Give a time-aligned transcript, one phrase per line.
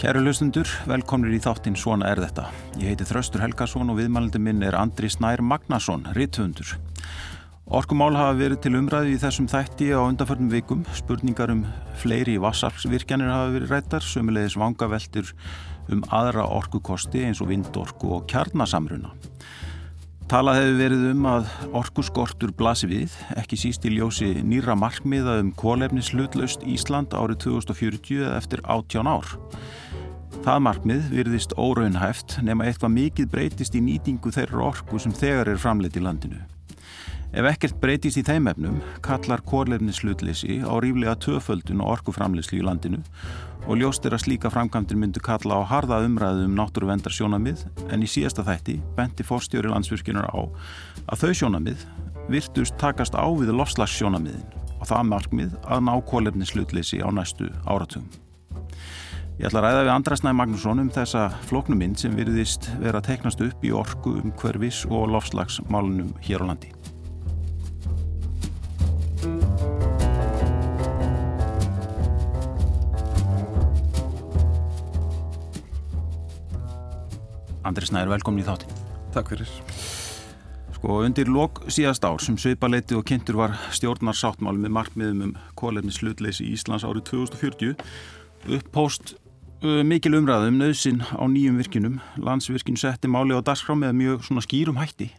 [0.00, 2.46] Kæru hlustundur, velkomnir í þáttinn Svona er þetta.
[2.80, 6.70] Ég heiti Þraustur Helgason og viðmælandi minn er Andri Snær Magnason, ritthundur.
[7.68, 10.86] Orkumál hafa verið til umræði í þessum þætti á undanförnum vikum.
[10.96, 11.66] Spurningar um
[12.00, 15.34] fleiri vassarpsvirkjanir hafa verið rættar, sömulegis vangaveltur
[15.92, 19.12] um aðra orkukosti eins og vindorku og kjarnasamruna.
[20.30, 25.48] Talað hefur verið um að orkuskortur blasi við, ekki síst í ljósi nýra markmiða um
[25.58, 29.34] kólefnislutlaust Ísland árið 2040 eftir 18 ár.
[30.40, 35.58] Það markmið virðist óraunhæft nema eitthvað mikið breytist í nýtingu þeirra orku sem þegar er
[35.60, 36.38] framleitt í landinu.
[37.36, 43.02] Ef ekkert breytist í þeim efnum kallar kórlefnislutleysi á ríflega töföldun og orkuframleyslu í landinu
[43.66, 48.00] og ljóst er að slíka framkvæmdir myndu kalla á harða umræðu um náttúruvendar sjónamið en
[48.00, 51.84] í síðasta þætti benti fórstjóri landsvirkjunar á að þau sjónamið
[52.32, 58.08] virtust takast á við lofslags sjónamiðin og það markmið að ná kólefnislutleysi á næstu áratugum.
[59.40, 63.40] Ég ætla að ræða við Andrasnæði Magnússon um þessa flóknumind sem virðist vera að teknast
[63.40, 66.68] upp í orku um hverfis og lofslagsmálunum hér á landi.
[77.64, 78.76] Andri Snæður, velkomin í þáttin.
[79.16, 79.56] Takk fyrir.
[80.76, 85.34] Sko undir lok síðast ár sem sveipaleiti og kynntur var stjórnar sáttmáli með markmiðum um
[85.56, 87.76] kólefni slutleysi í Íslands árið 2040
[88.60, 89.29] upphóst uh,
[89.60, 91.98] mikil umræðu um nöðsin á nýjum virkinum.
[92.16, 95.10] Landsvirkin setti máli á dagskrá með mjög svona skýrum hætti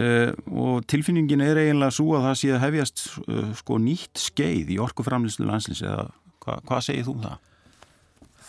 [0.00, 4.74] uh, og tilfinningin er eiginlega svo að það sé að hefjast uh, sko nýtt skeið
[4.74, 6.10] í orkuframlislu landslins eða
[6.44, 7.48] hva, hvað segir þú um það?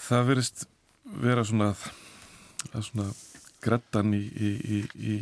[0.03, 0.67] Það verist
[1.23, 1.71] vera svona
[2.73, 3.07] svona
[3.63, 5.16] grettan í, í, í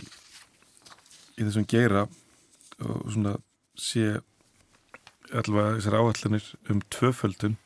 [1.38, 2.06] í þessum geira
[2.82, 3.36] og svona
[3.78, 4.20] sé
[5.32, 7.58] allavega þessar áallanir um tvöföldun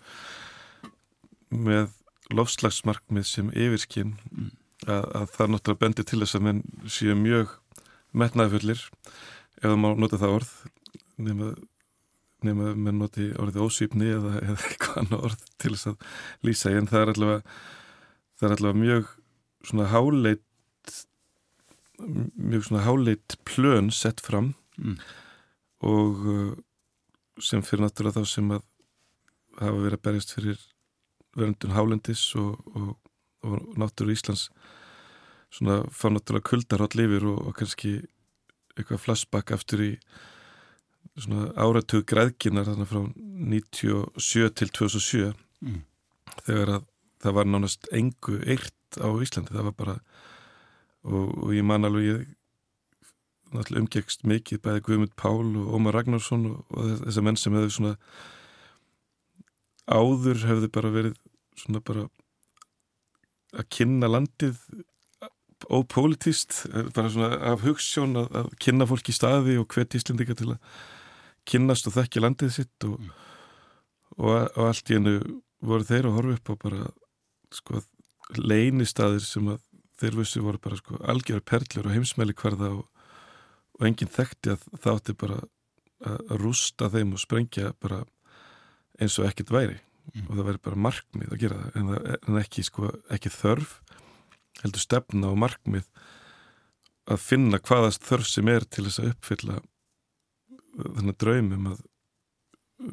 [1.49, 1.91] með
[2.33, 4.49] lofslagsmarkmið sem yfirskinn mm.
[4.87, 7.53] að, að það náttúrulega bendir til þess að menn séu mjög
[8.15, 10.53] metnaðfullir ef það má nota það orð
[11.21, 11.51] nema,
[12.45, 16.09] nema menn noti orðið ósýpni eða, eða eitthvað annar orð til þess að
[16.47, 17.57] lýsa en það er allavega
[18.35, 19.11] það er allavega mjög
[19.65, 20.95] svona háleit
[22.35, 24.95] mjög svona háleit plön sett fram mm.
[25.87, 26.55] og uh,
[27.41, 28.63] sem fyrir náttúrulega þá sem að
[29.59, 30.63] hafa verið að berjast fyrir
[31.35, 32.95] verðundun hálendis og, og,
[33.45, 34.49] og náttúru Íslands
[35.53, 37.97] svona fá náttúrulega kuldarhátt lifir og, og kannski
[38.75, 39.91] eitthvað flashback aftur í
[41.15, 43.03] svona áratug græðkinar þannig frá
[43.55, 45.31] 97 til 2007
[45.63, 45.81] mm.
[46.43, 46.87] þegar að
[47.23, 49.95] það var nánast engu eirt á Íslandi, það var bara
[51.05, 52.25] og, og ég man alveg ég
[53.55, 57.75] náttúrulega umgegst mikið bæði Guðmund Pál og Ómar Ragnarsson og, og þessar menn sem hefðu
[57.77, 57.95] svona
[59.85, 61.17] áður hefðu bara verið
[61.59, 62.07] svona bara
[63.55, 64.59] að kynna landið
[65.71, 70.51] ópolítist, bara svona af hugssjón að, að kynna fólk í staði og hvet Íslendika til
[70.53, 70.81] að
[71.49, 73.11] kynnast og þekkja landið sitt og, mm.
[74.17, 75.15] og, og allt í hennu
[75.65, 76.89] voru þeir að horfa upp á bara
[77.53, 77.81] sko
[78.41, 79.63] leinistaðir sem að
[80.01, 82.85] þeir vissi voru bara sko algjör perlur og heimsmeili hverða og,
[83.79, 85.39] og enginn þekkti að þátti bara
[86.05, 88.03] að rústa þeim og sprengja bara
[88.99, 89.77] eins og ekkert væri.
[90.13, 93.77] Og það væri bara markmið að gera það en, en ekki, sko, ekki þörf
[94.61, 95.87] heldur stefna og markmið
[97.11, 99.59] að finna hvaðast þörf sem er til þess að uppfylla
[100.75, 101.83] þennan draumum að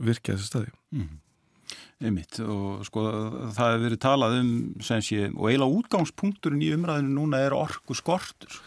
[0.08, 1.12] virka þessi staði mm.
[2.02, 3.02] Einmitt, og sko
[3.54, 4.52] það hefur verið talað um
[4.82, 8.58] sé, og eiginlega útgangspunkturinn í umræðinu núna er orku skortur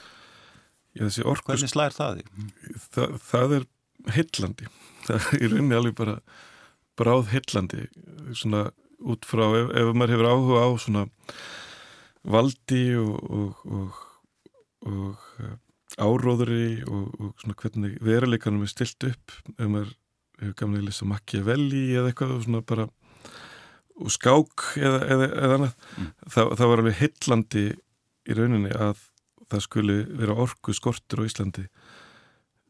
[0.96, 1.52] Já, orku...
[1.52, 2.46] hvernig slær það því?
[2.96, 3.68] Það, það er
[4.16, 4.70] hillandi
[5.06, 6.16] það er rauninni alveg bara
[7.00, 7.86] bráð hillandi
[8.34, 8.70] svona
[9.06, 11.06] út frá ef, ef maður hefur áhuga á svona
[12.26, 14.02] valdi og, og, og,
[14.90, 15.56] og eh,
[16.02, 19.94] áróðuri og svona hvernig veruleikanum er stilt upp ef maður
[20.42, 22.88] hefur gamlega að lesa Machiavelli eða eitthvað svona bara
[23.96, 26.10] og skák eða, eða, eða annað mm.
[26.26, 27.66] það, það var alveg hillandi
[28.26, 29.04] í rauninni að
[29.52, 31.66] það skuli vera orgu skortur á Íslandi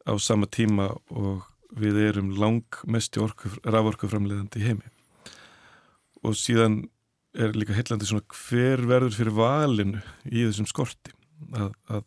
[0.05, 1.45] á sama tíma og
[1.75, 4.91] við erum lang mest í raforkuframleðandi í heimi.
[6.25, 6.83] Og síðan
[7.35, 11.11] er líka hillandi svona hver verður fyrir valinu í þessum skorti?
[11.51, 12.05] Að, að,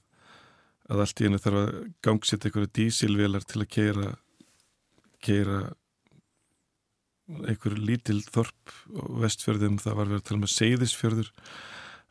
[0.89, 1.75] að allt í henni þarf að
[2.07, 4.15] gangsita einhverju dísilvelar til að keira
[5.25, 5.59] keira
[7.29, 8.73] einhver lítil þorp
[9.21, 11.31] vestfjörðum, það var verið að tala með um seyðisfjörður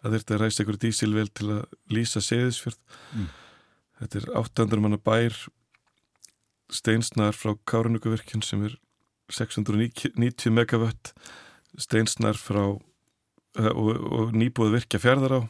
[0.06, 1.62] að þetta er ræst einhver dísilvel til að
[1.94, 2.80] lýsa seyðisfjörð.
[3.18, 3.30] Mm.
[4.02, 5.40] þetta er 800 manna bær
[6.74, 8.78] steinsnar frá Kárunugverkin sem er
[9.34, 11.14] 690 megawatt
[11.78, 15.42] steinsnar frá og, og nýbúið virkja fjörðar á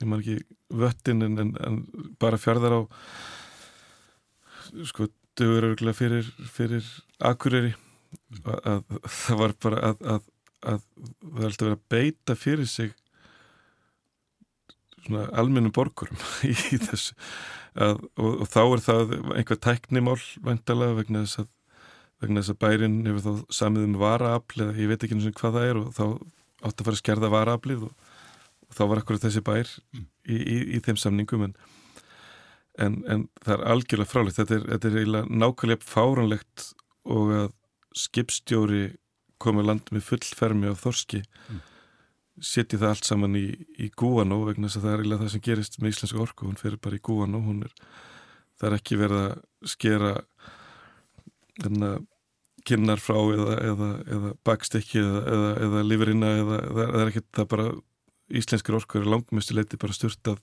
[0.00, 0.40] ég man ekki
[0.76, 1.80] vöttin en, en, en
[2.20, 2.80] bara fjörðar á
[4.84, 6.86] sko dögur örgulega fyrir, fyrir
[7.20, 7.74] akureyri.
[8.44, 10.30] Að, að það var bara að, að,
[10.72, 12.94] að það er alltaf verið að beita fyrir sig
[15.06, 16.18] svona almennum borgurum
[16.50, 17.16] í þessu
[17.76, 21.52] og, og þá er það einhver tæknimál vantalega vegna þess að
[22.22, 25.36] vegna þess að bærin hefur þá samið um varaafl eða ég veit ekki eins og
[25.36, 28.12] hvað það er og þá átt að fara að skerða varaaflið og,
[28.66, 30.06] og þá var akkurat þessi bær mm.
[30.24, 31.54] í, í, í þeim samningum en,
[32.80, 36.70] en, en það er algjörlega frálegt þetta er, þetta er nákvæmlega fáranlegt
[37.06, 37.50] og að
[37.96, 38.84] skipstjóri
[39.42, 41.60] komið land með fullfermi á Þorski mm.
[42.42, 43.46] Setji það allt saman í,
[43.80, 46.60] í Gúanó vegna þess að það er eiginlega það sem gerist með íslenska orku, hún
[46.60, 47.40] fer bara í Gúanó
[48.56, 50.12] það er ekki verið að skera
[51.62, 51.96] hérna
[52.66, 57.66] kynnar frá eða, eða, eða bakstekki eða, eða, lifurinna eða það er ekkert það bara
[58.40, 60.40] íslenskir orkur er langmestuleiti bara styrtað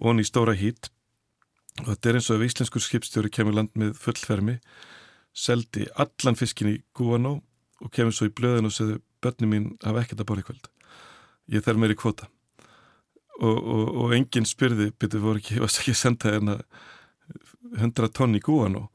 [0.00, 0.90] onni í stóra hít.
[1.80, 4.58] Og þetta er eins og ef íslenskur skipstjóri kemur land með fullfermi
[5.36, 7.38] seldi allan fiskin í Guano
[7.80, 10.68] og kemur svo í blöðin og segði börnum mín hafa ekkert að bóra í kvöld
[11.50, 12.30] ég þarf mér í kvota
[13.40, 16.56] og, og, og enginn spyrði betur voru ekki, varst ekki að senda hérna
[17.78, 18.88] 100 tonn í Guano?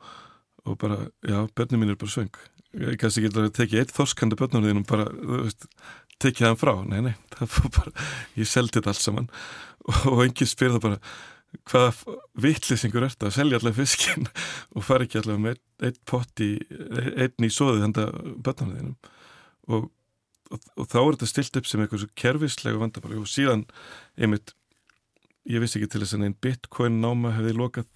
[0.66, 2.32] Og bara, já, börnum mín er bara svöng.
[2.76, 5.68] Ég kannski getur að tekið eitt þorskandi börnum þínum bara, þú veist,
[6.24, 6.74] tekið það frá.
[6.90, 8.08] Nei, nei, það fór bara
[8.40, 9.30] ég seldi þetta allt saman.
[10.10, 11.00] Og enginn spyr það bara,
[11.70, 14.26] hvaða vittlisingur ert að selja allavega fiskin
[14.76, 16.52] og fara ekki allavega með eitt pott í
[17.14, 18.08] einn í sóðið handa
[18.42, 18.98] börnum þínum.
[19.70, 19.88] Og,
[20.54, 23.66] og, þá er þetta stilt upp sem eitthvað svo kervislega vandabali og síðan,
[24.18, 24.54] einmitt
[25.50, 27.90] ég vissi ekki til þess að einn bitcoin náma hefði lokað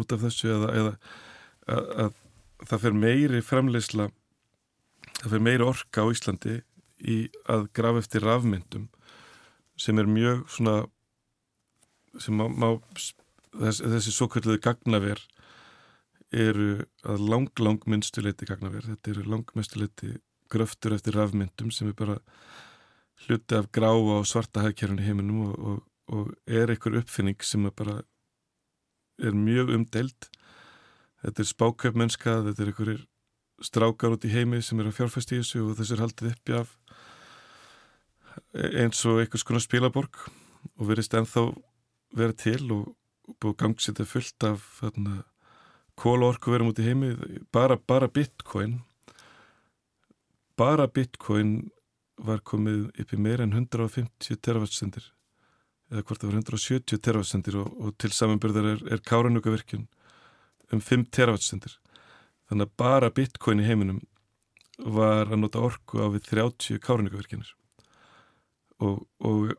[0.00, 0.94] út af þessu eða, eða
[1.70, 4.08] að, að það fer meiri fremleysla
[5.20, 6.56] það fer meiri orka á Íslandi
[7.00, 7.18] í
[7.50, 8.88] að grafa eftir rafmyndum
[9.80, 10.76] sem er mjög svona
[12.20, 15.22] sem má, má þess, þessi svo kvölduði gagnaver
[16.30, 20.18] eru að lang, lang minnstuleiti gagnaver, þetta eru lang minnstuleiti
[20.50, 22.18] gröftur eftir rafmyndum sem er bara
[23.26, 27.74] hluti af gráa og svarta hægkerfni heiminum og, og, og er einhver uppfinning sem er
[27.76, 28.00] bara
[29.20, 30.30] er mjög umdelt
[31.20, 33.06] þetta er spáköpmennska, þetta er einhverjir
[33.60, 36.56] strákar út í heimi sem er að fjárfæst í þessu og þessu er haldið uppi
[36.56, 36.76] af
[38.54, 40.22] eins og einhvers konar spilaborg
[40.78, 41.50] og verist ennþá
[42.16, 42.94] vera til og
[43.40, 44.64] búið gangsið þetta fullt af
[46.00, 47.12] kólaorku verum út í heimi
[47.52, 48.80] bara, bara bitcoin
[50.60, 51.70] bara bitcoin
[52.20, 55.06] var komið upp í meir en 150 teravatsendir
[55.90, 59.86] eða hvort það var 170 teravatsendir og, og til samanbyrðar er, er káranugavirkjun
[60.70, 61.78] um 5 terawattsendir
[62.50, 64.02] þannig að bara bitcoin í heiminum
[64.80, 67.54] var að nota orku á við 30 kárinningavirkjanir
[68.80, 69.54] og, og,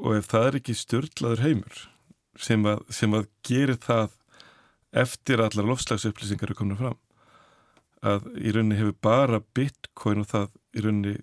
[0.00, 1.84] og ef það er ekki störtlaður heimur
[2.38, 4.16] sem að, sem að gerir það
[5.04, 6.98] eftir allar lofslagsupplýsingar er komin fram
[8.06, 11.14] að í rauninni hefur bara bitcoin og það í rauninni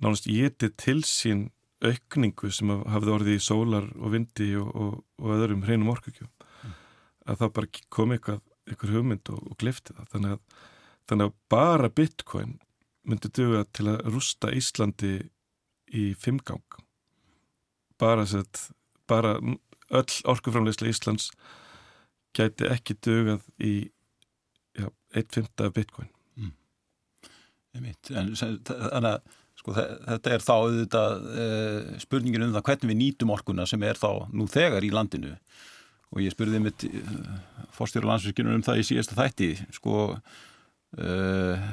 [0.00, 1.48] nánast getið til sín
[1.84, 6.74] aukningu sem hafði orðið í sólar og vindi og, og, og öðrum hreinum orkukjum mm.
[7.26, 10.10] að það bara kom eitthvað ykkur hugmynd og, og glifti það.
[10.14, 10.58] Þannig að,
[11.10, 12.58] þannig að bara bitcoin
[13.08, 15.14] myndi duga til að rústa Íslandi
[15.96, 16.80] í fimmgang.
[18.00, 18.68] Bara sett
[19.10, 21.30] bara öll orkuframleysla Íslands
[22.36, 23.74] gæti ekki dugað í
[24.86, 26.10] 1.5 af bitcoin
[26.40, 26.52] mm.
[27.80, 27.90] en,
[28.40, 29.20] Þannig að
[29.60, 31.48] sko, þetta er þá auðvitað, e,
[32.00, 35.34] spurningin um það hvernig við nýtum orkuna sem er þá nú þegar í landinu
[36.10, 37.34] og ég spurði mitt uh,
[37.76, 41.68] fórstjóru landsverkinu um það í síðasta þætti sko uh,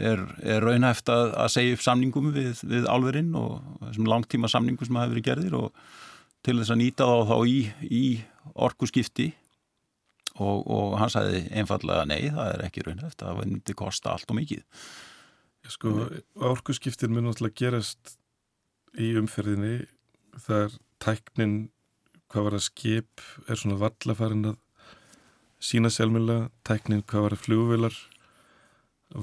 [0.00, 4.88] er, er raunhæft að, að segja upp samningum við, við álverinn og þessum langtíma samningum
[4.88, 5.84] sem hafa verið gerðir og
[6.44, 8.04] til þess að nýta þá, þá í, í
[8.54, 9.32] orgu skipti
[10.42, 14.38] og, og hann sagði einfallega nei, það er ekki raunhæft, það myndi kosta allt og
[14.40, 14.64] mikið.
[15.72, 15.92] Sko,
[16.44, 18.16] orgu skiptin mun náttúrulega gerast
[19.00, 19.86] í umferðinni
[20.44, 21.54] það er tæknin
[22.32, 24.58] hvað var að skip er svona vallafarinn að
[25.64, 28.00] sína selmjöla, tæknin hvað var að fljóvilar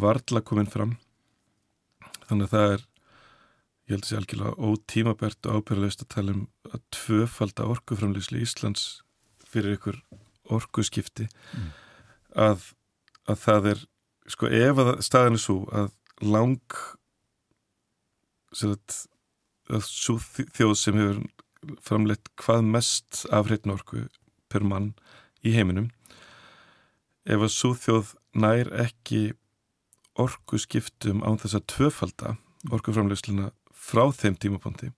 [0.02, 0.96] varla komin fram.
[2.30, 2.88] Þannig að það er
[3.92, 8.86] ég held að sé algjörlega ótímabert og ábyrðulegst að tala um að tvöfalda orkuframleysli Íslands
[9.52, 10.00] fyrir ykkur
[10.58, 11.70] orkuskipti mm.
[12.48, 12.68] að,
[13.30, 13.86] að það er
[14.32, 15.92] sko ef að staðin er svo að
[16.22, 16.78] lang
[18.62, 19.00] að,
[19.72, 21.22] að svo þjóð sem hefur
[21.86, 24.08] framleitt hvað mest af hreitnorku
[24.52, 24.94] per mann
[25.46, 25.90] í heiminum
[27.26, 29.32] ef að súþjóð nær ekki
[30.20, 32.36] orku skiptum án þess að tvöfalda
[32.74, 34.92] orkuframleisluna frá þeim tímapunkti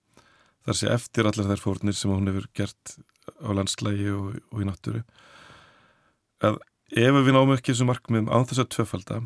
[0.64, 2.96] þar sé eftir allar þær fórnir sem hún hefur gert
[3.40, 5.04] á landslægi og, og í náttúru
[6.44, 6.60] að
[6.94, 9.20] ef við náum ekki þessu markmiðum án þess að tvöfalda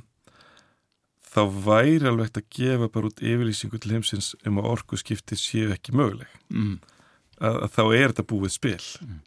[1.28, 5.72] þá væri alveg að gefa bara út yfirlýsingu til heimsins um að orgu skipti séu
[5.74, 6.78] ekki möguleg mm.
[7.42, 9.20] að, að þá er þetta búið spil mm.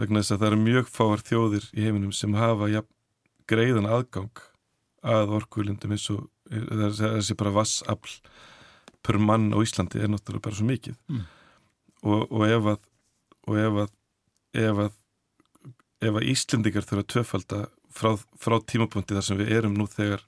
[0.00, 2.82] vegna þess að það eru mjög fáar þjóðir í heiminum sem hafa ja,
[3.50, 4.44] greiðan aðgang
[5.04, 8.18] að orguðlindum eins og þessi bara vassafl
[9.04, 11.24] per mann á Íslandi er náttúrulega bara svo mikið mm.
[12.08, 12.90] og, og ef að
[13.44, 13.92] og ef að
[14.64, 14.92] ef að,
[16.08, 17.60] ef að Íslendingar þurfa að töfalda
[17.94, 20.24] frá, frá tímapunkti þar sem við erum nú þegar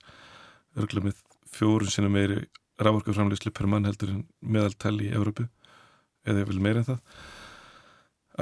[0.76, 1.20] örgulega með
[1.56, 2.44] fjórun sinna meiri
[2.82, 5.46] rávorkaframleyslu per mann heldur en meðaltæli í Európu
[6.26, 7.00] eða ég vil meira en það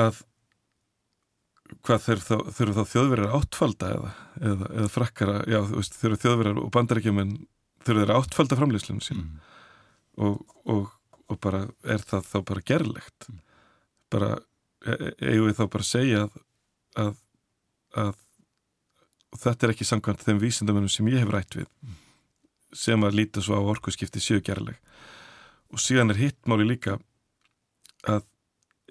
[0.05, 0.23] að
[1.85, 6.73] hvað þurfa þá, þjóðverðar áttfalda eða, eða, eða frakkara já þú veist þurfa þjóðverðar og
[6.75, 7.35] bandarækjum en
[7.85, 9.39] þurfa þeirra áttfalda framleyslunum sín mm.
[10.27, 10.91] og, og,
[11.31, 13.41] og bara er það þá bara gerlegt mm.
[14.15, 14.33] bara
[14.85, 16.41] eigum við þá bara að segja að,
[17.05, 17.15] að,
[17.95, 18.15] að
[19.41, 21.97] þetta er ekki samkvæmt þeim vísindamennum sem ég hef rætt við mm.
[22.85, 24.79] sem að líta svo á orkuskipti sjögerleg
[25.75, 26.99] og síðan er hittmáli líka
[28.07, 28.27] að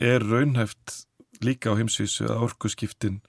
[0.01, 1.03] er raunhæft
[1.43, 3.21] líka á heimsvísu að orkuskiptin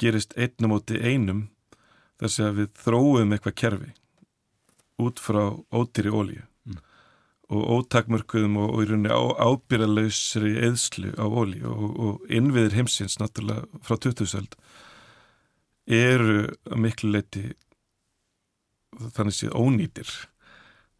[0.00, 1.48] gerist einnum átti einum
[2.20, 3.90] þar sem við þróum eitthvað kerfi
[5.02, 5.42] út frá
[5.74, 6.44] ódýri ólíu
[7.48, 13.80] og ótakmörkuðum og, og í rauninni ábyrðalausri eðslu á óli og, og innviðir heimsins náttúrulega
[13.84, 14.50] frá 2000
[15.88, 17.44] eru miklu leiti
[19.14, 20.10] þannig séð ónýtir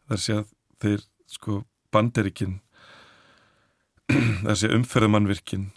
[0.09, 1.59] þar sé að þeir sko
[1.93, 2.57] banderikinn
[4.45, 5.69] þar sé umferðamannvirkinn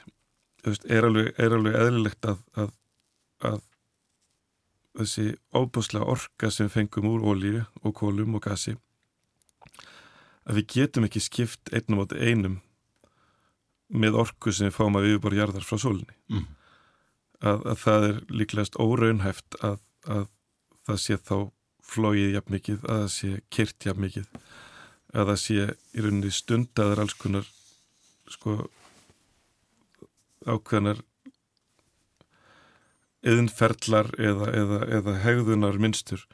[0.65, 2.73] er alveg, er alveg eðlilegt að, að,
[3.51, 3.61] að
[5.01, 5.27] þessi
[5.57, 8.77] óbúslega orka sem fengum úr ólíu og kólum og gasi
[10.47, 12.61] að við getum ekki skipt einnum átti einum
[13.93, 16.47] með orku sem við fáum að yfirbora jarðar frá sólinni mm.
[17.43, 20.27] Að, að það er líklegast óraunhæft að, að
[20.89, 21.37] það sé þá
[21.93, 24.29] flóið jafn mikið, að það sé kyrt jafn mikið,
[25.13, 27.51] að það sé í rauninni stundaður alls konar
[28.33, 28.57] sko
[30.49, 31.03] ákveðnar
[33.23, 36.25] eðinferðlar eða, eða, eða hegðunar minnstur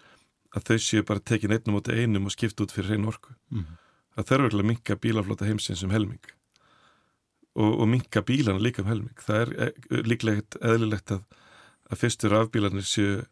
[0.56, 3.34] að þau séu bara tekin einnum átti einum og skipt út fyrir hrein orku.
[3.52, 3.76] Mm
[4.18, 6.32] það þarf vel að minka bílaflota heimsins um helming
[7.56, 9.16] og, og minka bílana líka um helming.
[9.22, 11.24] Það er e, líklegt eðlilegt að,
[11.88, 13.22] að fyrstur afbílanir séu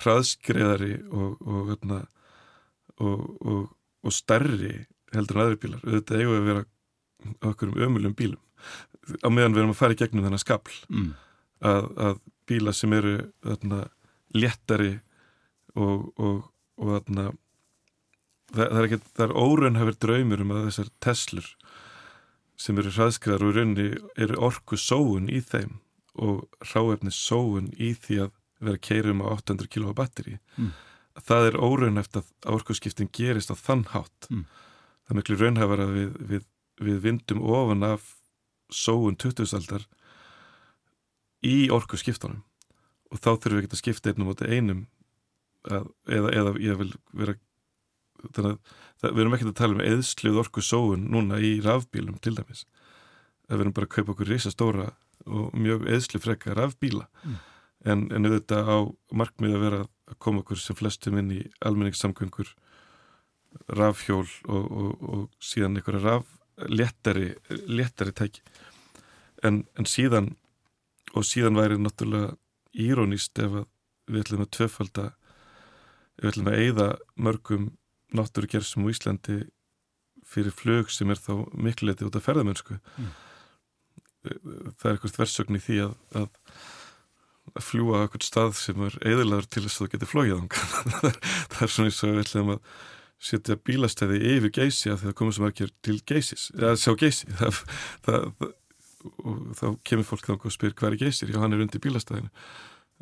[0.00, 2.00] hraðskreðari og, og, hérna,
[3.00, 5.82] og stærri heldur en aðri bílar.
[5.84, 6.64] Eigum við að vera
[7.50, 8.42] okkur um ömulegum bílum.
[9.20, 11.10] Á meðan við erum að fara í gegnum þennan skapl mm.
[11.68, 13.84] að, að bíla sem eru þarna,
[14.36, 14.94] léttari
[15.78, 16.48] og
[16.80, 17.30] þarna
[18.54, 21.48] það, það er er óraunhafur draumur um að þessar Teslur
[22.60, 23.86] sem eru hraðskriðar og raunni
[24.20, 25.78] eru orku sóun í þeim
[26.20, 30.72] og ráefni sóun í því að vera keirum á 800 kW batteri mm.
[31.24, 34.44] það er óraunhæft að orkuskiptin gerist á þann hátt mm.
[35.06, 36.46] það er miklu raunhafar að við, við,
[36.80, 38.14] við vindum ofan af
[38.70, 39.86] sóun 2000-aldar
[41.46, 42.42] í orkuskiptunum
[43.10, 44.82] og þá þurfum við ekki að skipta einnum átta einum
[45.66, 47.36] að, eða, eða ég vil vera
[48.34, 52.18] þannig að það, við erum ekkert að tala um eðslið orku sóun núna í rafbílum
[52.22, 52.64] til dæmis.
[53.48, 54.88] Að við erum bara að kaupa okkur risastóra
[55.26, 57.06] og mjög eðslið frekka rafbíla.
[57.24, 57.38] Mm.
[57.88, 58.78] en, en auðvitað á
[59.16, 59.78] markmið að vera
[60.10, 62.50] að koma okkur sem flestum inn í almenningssamgöngur
[63.72, 66.26] rafhjól og, og, og síðan einhverja raf
[66.68, 68.42] léttari, léttari tæki.
[69.42, 70.34] En, en síðan
[71.16, 72.36] og síðan væri náttúrulega
[72.76, 73.62] írónist ef
[74.10, 75.06] við ætlum að tvöfalda
[76.20, 77.70] við ætlum að eigða mörgum
[78.16, 79.38] náttúrugerðsum á Íslandi
[80.30, 82.78] fyrir flög sem er þá miklu leiti út af ferðamennsku.
[83.00, 83.10] Mm.
[84.76, 86.30] það er eitthvað þversögn í því að, að,
[87.64, 90.34] fljúa á eitthvað stað sem er eðilaður til þess að það getur flóið
[91.50, 92.60] það er svona eins og við ætlum að
[93.30, 97.28] setja bílastæði yfir geysi að það komur sem ekki til geysis eða sjá geysi.
[97.40, 97.60] Það,
[98.06, 98.50] það,
[99.24, 102.28] og þá kemur fólk þá og spyr hvað er geysir, já hann er undir bílastæðinu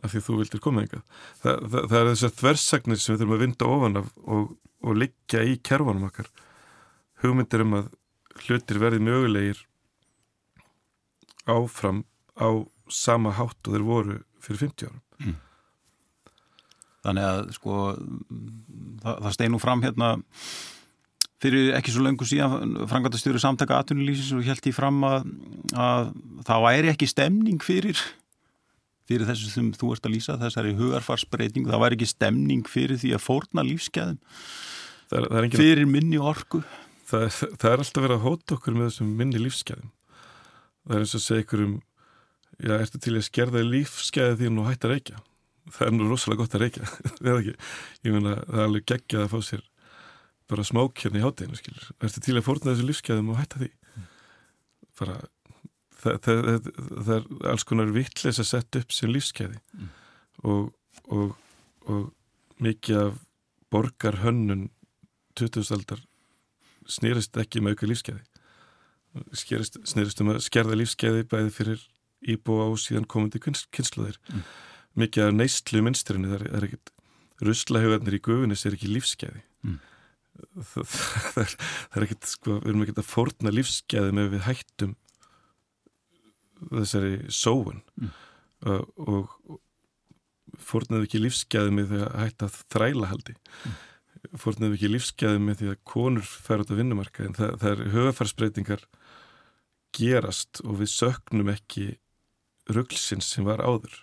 [0.03, 1.03] af því þú vildir koma einhver
[1.43, 4.53] það, það, það er þessar þversagnir sem við þurfum að vinda ofan af og,
[4.85, 6.29] og liggja í kerfanum okkar.
[7.23, 7.91] Hugmyndir um að
[8.47, 9.65] hlutir verði mögulegir
[11.49, 12.05] áfram
[12.39, 12.49] á
[12.93, 15.05] sama hátt og þeir voru fyrir 50 árum.
[15.19, 15.37] Mm.
[17.07, 17.77] Þannig að sko
[19.03, 20.13] það, það steinu fram hérna
[21.43, 25.29] fyrir ekki svo lengur síðan frangatastjóri samtaka aðtunulísins og held í fram að,
[25.79, 26.11] að
[26.49, 28.01] það væri ekki stemning fyrir
[29.09, 33.15] fyrir þessu sem þú ert að lýsa, þessari hugarfarsbreyting, það væri ekki stemning fyrir því
[33.17, 34.21] að fórna lífskeiðum
[35.57, 36.63] fyrir minni orku.
[37.09, 39.93] það, það er alltaf verið að hóta okkur með þessum minni lífsgæðum.
[40.85, 41.75] Það er eins og að segja ykkur um
[42.59, 45.23] já, ertu til að skerða lífsgæði þín og hætta að reykja?
[45.69, 46.87] Það er nú rosalega gott að reykja
[48.07, 49.65] ég meina, það er alveg geggjað að fá sér
[50.49, 51.59] bara smók hérna í hátteginu
[52.01, 53.69] ertu til að fórna þessu lífsgæðum og hætta því?
[54.99, 55.19] Bara
[56.03, 59.91] það, það, það, er alls konar vittleis að setja upp sem lífsgæði mm.
[60.51, 60.71] og,
[61.09, 61.35] og,
[61.89, 63.21] og mikið af
[63.73, 64.69] borgar hönnun
[65.39, 65.69] 20.
[65.75, 66.03] aldar
[66.89, 68.25] snýrist ekki með auka lífskeiði
[69.39, 71.85] snýrist um að skerða lífskeiði bæði fyrir
[72.29, 74.47] íbúa og síðan komandi kynsluðir mm.
[75.03, 76.95] mikið af neistlu minnsturinn það er ekkit
[77.45, 79.79] ruslahauðarnir í gufinis er ekki lífskeiði mm.
[80.73, 80.97] það,
[81.35, 84.97] það, er, það er ekkit sko, við erum ekkit að fórna lífskeiði með við hættum
[86.67, 88.13] þessari sóun mm.
[88.73, 89.59] og, og
[90.59, 93.79] fórnaðu ekki lífsgæði með því að hætta þræla haldi mm.
[94.43, 97.95] fórnaðu ekki lífsgæði með því að konur fær út á vinnumarka en það, það er
[97.95, 98.87] höfafarsbreytingar
[99.97, 101.89] gerast og við söknum ekki
[102.69, 104.03] rugglsins sem var áður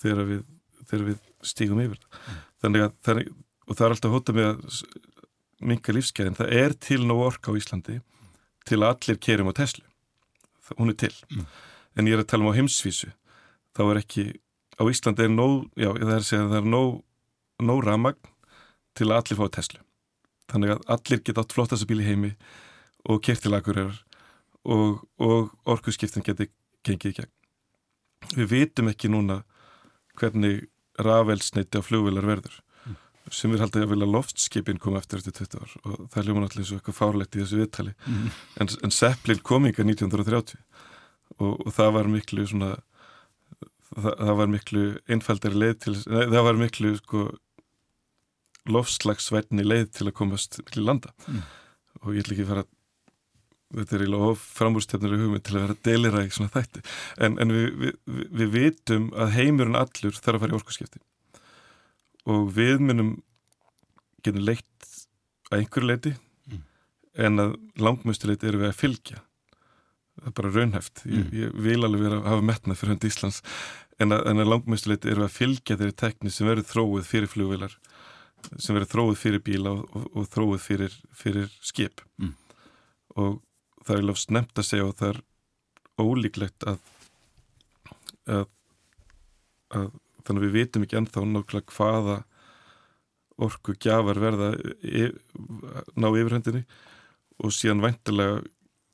[0.00, 0.42] þegar við,
[0.86, 2.42] þegar við stígum yfir mm.
[2.64, 3.24] þannig að er,
[3.66, 4.82] og það er alltaf hótað með að
[5.60, 7.98] minga lífsgæðin, það er til nóg orka á Íslandi
[8.68, 9.84] til að allir kerum á Tesla
[10.78, 11.44] hún er til mm.
[11.96, 13.10] En ég er að tala um á heimsvísu
[13.76, 14.24] þá er ekki
[14.80, 16.92] á Íslandi er nóg, já það er að segja að það er nóg,
[17.68, 18.30] nóg ramagn
[18.96, 19.82] til að allir fá Tesla.
[20.50, 22.30] Þannig að allir geta átt flottast bíl í heimi
[23.08, 23.92] og kertilagur er
[24.64, 26.48] og, og orkuskiptin geti
[26.86, 27.32] gengið í gegn.
[28.36, 29.40] Við vitum ekki núna
[30.18, 30.66] hvernig
[31.00, 32.96] rafelsneiti á flugvilar verður mm.
[33.32, 36.46] sem við haldið að vilja loftskipin koma eftir eftir 20 ár og það er ljóman
[36.48, 38.26] allir eins og eitthvað fárlegt í þessu viðtali mm.
[38.60, 40.60] en, en Seppelin kominga 1930
[41.38, 42.72] og, og það var miklu svona
[43.94, 47.24] það, það var miklu einfaldari leið til, nei, það var miklu sko
[48.70, 51.40] lofslagsverðni leið til að komast til landa mm.
[52.02, 52.66] og ég ætla ekki að fara
[53.70, 56.82] þetta er eiginlega framúrstefnir í hugmynd til að vera deilira í svona þætti
[57.22, 61.02] en, en við, við, við vitum að heimurinn allur þarf að fara í orkusskipti
[62.30, 63.14] og við munum
[64.24, 64.66] getum leitt
[65.50, 66.14] að einhverju leiti
[66.50, 66.62] mm.
[67.26, 69.22] en að langmjöstuleiti eru við að fylgja
[70.36, 71.30] bara raunhæft ég, mm.
[71.36, 73.40] ég vil alveg vera að hafa metnað fyrir hönd Íslands
[74.00, 77.76] en að, að langmjöstuleiti eru að fylgja þeirri tekni sem verður þróið fyrir flugvilar
[78.56, 82.32] sem verður þróið fyrir bíla og, og, og þróið fyrir, fyrir skip mm.
[83.16, 83.40] og
[83.86, 85.20] það er lofst nefnt að segja og það er
[86.00, 86.78] ólíklegt að,
[88.30, 88.46] að,
[89.76, 89.90] að
[90.24, 92.20] þannig að við vitum ekki ennþá nákvæmlega hvaða
[93.40, 94.50] orku gjafar verða
[94.84, 95.10] e,
[95.96, 96.64] ná yfirhendinni
[97.40, 98.40] og síðan væntilega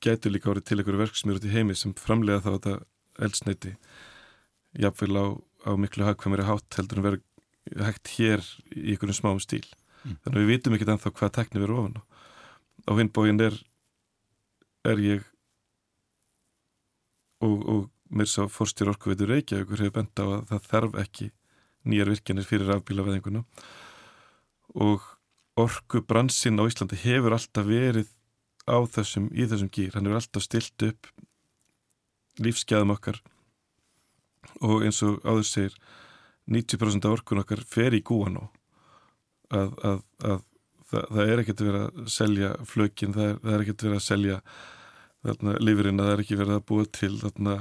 [0.05, 2.75] gætu líka árið til einhverju verksmjör út í heimi sem framlega þá þetta
[3.27, 3.73] eldsneiti
[4.77, 5.27] jafnveil á,
[5.69, 7.25] á miklu hagkvæmari hátt heldur en verið
[7.87, 9.65] hægt hér í einhverjum smáum stíl.
[10.05, 10.19] Mm.
[10.23, 12.03] þannig að við vitum ekki ennþá hvað tekni verið ofan á.
[12.87, 13.57] Á hinbóin er
[14.87, 15.25] er ég
[17.43, 17.81] og, og
[18.11, 21.31] mér sá fórstjur orkuveitur Reykjavík hefur bent á að það þarf ekki
[21.87, 23.43] nýjar virkinir fyrir afbílaveðinguna
[24.87, 25.05] og
[25.59, 28.11] orkubransinn á Íslandi hefur alltaf verið
[28.67, 31.11] á þessum, í þessum gýr hann er alltaf stilt upp
[32.43, 33.23] lífsgæðum okkar
[34.67, 35.79] og eins og áður segir
[36.51, 38.53] 90% af orkun okkar fer í gúan og
[39.55, 40.43] að, að, að
[40.91, 44.07] það, það er ekkert verið að selja flökin, það er, það er ekkert verið að
[44.07, 44.41] selja
[45.27, 47.57] þarna lifurinn að það er ekki verið að búa til þarna,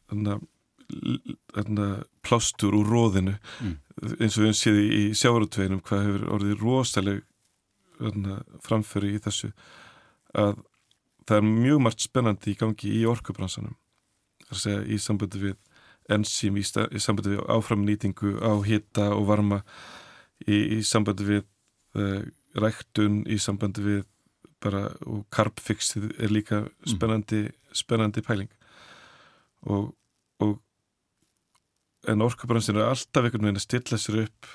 [0.00, 0.38] þarna,
[1.54, 1.88] þarna
[2.26, 3.76] plástur úr róðinu mm.
[4.18, 7.22] eins og við séum í sjávarutveinum hvað hefur orðið rosaleg
[8.64, 9.52] framföru í þessu
[10.38, 10.60] að
[11.26, 13.76] það er mjög margt spennandi í gangi í orkubransanum
[14.44, 15.56] það er að segja í samböndu við
[16.10, 19.60] enzím, í, í samböndu við áframnýtingu á hitta og varma
[20.46, 21.44] í, í samböndu við
[21.98, 22.24] uh,
[22.58, 24.00] ræktun, í samböndu við
[24.60, 26.90] bara, og karpfixið er líka mm.
[26.94, 27.54] spennandi mm.
[27.80, 28.50] spennandi pæling
[29.70, 29.92] og,
[30.42, 30.58] og
[32.10, 34.50] en orkubransin er alltaf einhvern veginn að stilla sér upp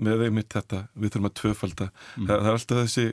[0.00, 2.26] með einmitt þetta, við þurfum að tvöfalda mm.
[2.28, 3.06] það, það er alltaf þessi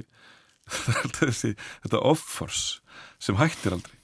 [1.19, 1.53] þessi,
[1.83, 2.81] þetta off-force
[3.23, 3.95] sem hættir aldrei.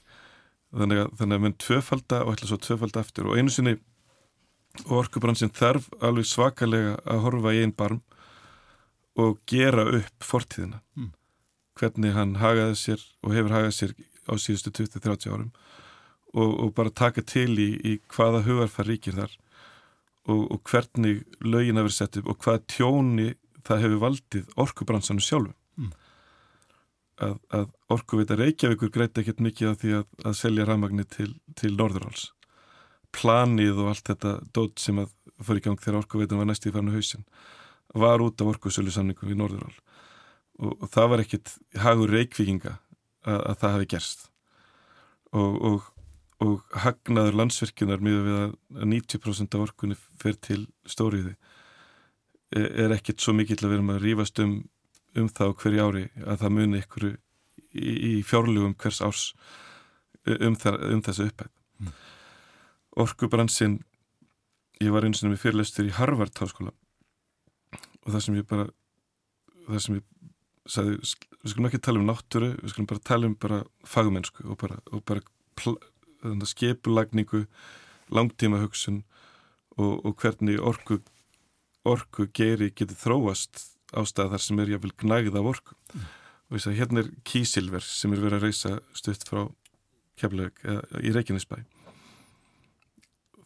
[0.74, 3.28] Þannig að, þannig að menn tvöfalda og ætla svo tvöfalda aftur.
[3.30, 3.76] Og einu sinni
[4.90, 8.00] orkubransin þarf alveg svakalega að horfa í einn barm
[9.20, 10.82] og gera upp fortíðina.
[10.98, 11.12] Mm.
[11.74, 13.92] hvernig hann hagaði sér og hefur hagað sér
[14.30, 15.48] á síðustu 20-30 árum.
[16.34, 19.34] Og, og bara taka til í, í hvaða hugarfar ríkir þar
[20.30, 23.28] og, og hvernig lögin að vera sett upp og hvaða tjóni
[23.66, 25.54] það hefur valdið orkubransanum sjálfum
[27.22, 31.74] að, að orkuvita Reykjavíkur greiði ekkert mikið af því að, að selja rafmagnir til, til
[31.78, 32.30] Norðuráls.
[33.14, 35.12] Planið og allt þetta dót sem að
[35.44, 37.26] fyrir í gang þegar orkuvitan var næst í farnu hausin
[37.94, 39.74] var út af orkusölu samningum við Norðurál.
[40.58, 42.76] Og, og það var ekkit hagur reikvikinga
[43.24, 44.24] að, að það hafi gerst.
[45.34, 45.88] Og, og,
[46.44, 51.34] og hagnaður landsvirkjunar miður við að 90% af orkunni fer til stóriði
[52.54, 54.56] er, er ekkit svo mikill að við erum að rífast um,
[55.20, 57.16] um það hverju ári að það muni ykkur í,
[57.84, 59.26] í fjárlugum hvers árs
[60.26, 61.50] um, þar, um þessu upphæð
[61.82, 61.92] mm.
[63.04, 63.78] orkubransinn
[64.82, 66.74] ég var eins og með fyrirlestur í Harvard háskóla
[68.04, 68.68] og það sem ég bara
[69.68, 70.04] það sem ég
[70.70, 70.98] sagði,
[71.44, 74.78] við skulum ekki tala um náttúru við skulum bara tala um bara fagmennsku og bara,
[74.92, 75.24] og bara
[76.48, 77.44] skepulagningu
[78.14, 79.02] langtíma hugsun
[79.76, 81.00] og, og hvernig orku
[81.84, 85.76] orku geri getur þróast ástæða þar sem er jáfnvel gnægð af orku.
[85.94, 86.06] Mm.
[86.44, 89.46] og ég sagði hérna er kísilver sem er verið að reysa stutt frá
[90.20, 90.60] keflaug
[91.00, 91.62] í Reykjanesbæ.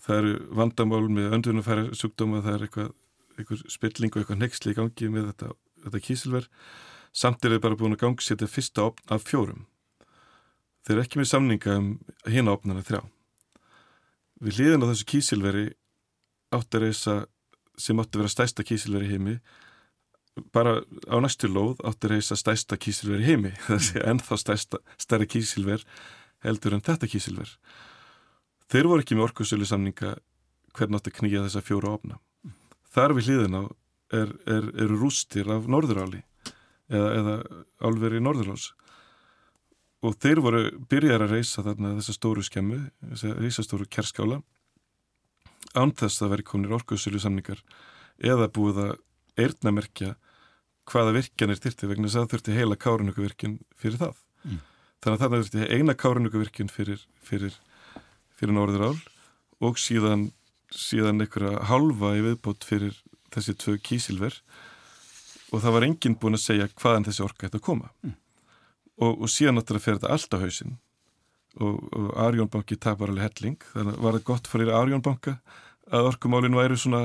[0.02, 2.92] Það eru vandamál með öndunumfæra sjúkdóma það er eitthvað,
[3.36, 5.50] eitthvað spilling og eitthvað nexli í gangi með þetta,
[5.84, 6.48] þetta kísilver.
[7.12, 9.66] Samt er þið bara búin að gangsetja fyrsta opn af fjórum.
[10.84, 11.88] Þeir eru ekki með samninga um
[12.28, 13.02] hina opnana þrjá.
[14.44, 15.66] Við liðan á þessu kísilveri
[16.54, 17.16] átt að reysa
[17.78, 19.38] sem átt að vera stæsta kísilveri heimi
[20.54, 20.78] bara
[21.10, 23.52] á næstu lóð átt að reysa stæsta kísilveri heimi.
[23.68, 25.84] Þessi ennþá stæsta, stærri kísilver
[26.44, 27.50] heldur en þetta kísilver.
[28.68, 30.16] Þeir voru ekki með orkusölu samninga
[30.76, 32.18] hvern átt að knýja þessa fjóra opna
[32.94, 33.62] þar við hliðin á
[34.14, 36.22] er, er, eru rústir af norðuráli
[36.88, 37.34] eða, eða
[37.84, 38.70] álveri norðurlós
[40.06, 42.80] og þeir voru byrjar að reysa þarna þessa stóru skemmu
[43.12, 44.40] þessa reysastóru kerskála
[45.76, 47.60] ánþess að veri kominir orkusölu samningar
[48.18, 48.94] eða búið að
[49.38, 50.14] eirnamerkja
[50.88, 54.24] hvaða virkjanir þyrti vegna þess að þurfti heila kárunökuvirkjun fyrir það.
[54.44, 54.58] Mm.
[55.02, 57.54] þannig að þarna þurfti eina kárunökuvirkjun fyrir, fyrir,
[58.38, 58.96] fyrir norðurál
[59.64, 60.28] og síðan
[60.74, 62.96] síðan einhverja halva í viðbót fyrir
[63.34, 64.34] þessi tvö kísilver.
[65.52, 67.92] Og það var enginn búin að segja hvaðan þessi orka ætti að koma.
[68.04, 68.18] Mm.
[68.98, 70.76] og, og síðan náttúrulega fer þetta allt á hausin
[71.62, 73.58] og, og Arjónbanki tapar alveg helling.
[73.72, 75.38] Þannig að var það gott fyrir Arjónbanka
[75.88, 77.02] að orkumálinu væri svona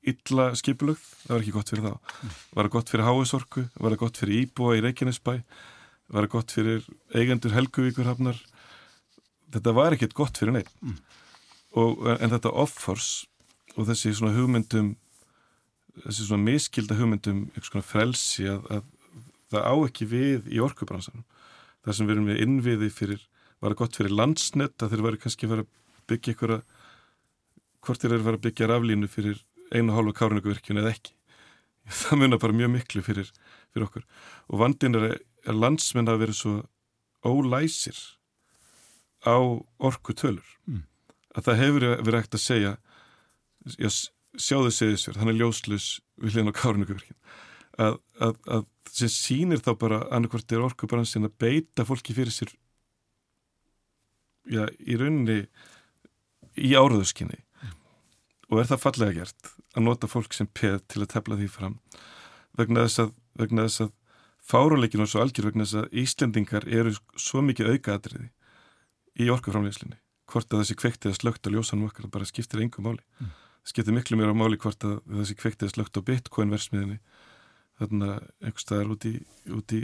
[0.00, 2.36] illa skipulögð, það var ekki gott fyrir þá mm.
[2.56, 5.32] var það gott fyrir Háesorku var það gott fyrir Íbúa í Reykjanesbæ
[6.10, 8.38] var það gott fyrir eigendur Helguvíkur hafnar
[9.52, 10.96] þetta var ekkert gott fyrir neitt mm.
[11.82, 13.10] og, en þetta offors
[13.76, 14.94] og þessi svona hugmyndum
[16.00, 18.88] þessi svona miskilda hugmyndum eitthvað svona frelsi að, að
[19.50, 21.26] það á ekki við í orkubransanum
[21.84, 23.28] það sem við erum við innviði fyrir
[23.60, 25.64] var það gott fyrir landsnett að þeir væri kannski að
[26.10, 26.60] byggja einhverja
[27.84, 29.40] hvort þeir eru að byggja raflínu fyrir
[29.74, 31.14] einu hálfa kárnökuvirkjun eða ekki.
[32.00, 33.30] Það munar bara mjög miklu fyrir,
[33.72, 34.06] fyrir okkur.
[34.50, 35.10] Og vandin er
[35.48, 36.54] að landsmenn að vera svo
[37.26, 37.98] ólæsir
[39.24, 39.36] á
[39.78, 40.84] orku tölur mm.
[41.36, 42.72] að það hefur verið ekkert að segja
[43.76, 43.90] já,
[44.40, 45.88] sjáðu segðisverð, hann er ljóslus
[46.20, 47.18] við hljóðin á kárnugverkin
[47.80, 52.54] að, að, að sem sínir þá bara annarkvært er orkubransin að beita fólki fyrir sér
[54.48, 55.42] já, í rauninni
[56.56, 57.76] í áraðuskinni mm.
[58.50, 61.78] og er það fallega gert að nota fólk sem peð til að tefla því fram.
[62.58, 63.92] Vegna þess að, vegna þess að
[64.50, 68.30] fáruleikinu er svo algjör vegna þess að Íslendingar eru svo mikið aukaadriði
[69.20, 73.02] í orkuframlegslinni hvort að þessi kvektið að slögt að ljósanum okkar bara skiptir engum máli.
[73.18, 73.32] Mm.
[73.66, 77.00] Skiptir miklu mér á máli hvort að þessi kvektið slögt á bitcoin versmiðinni
[77.80, 79.14] þarna einhver staðar út í
[79.56, 79.80] út í,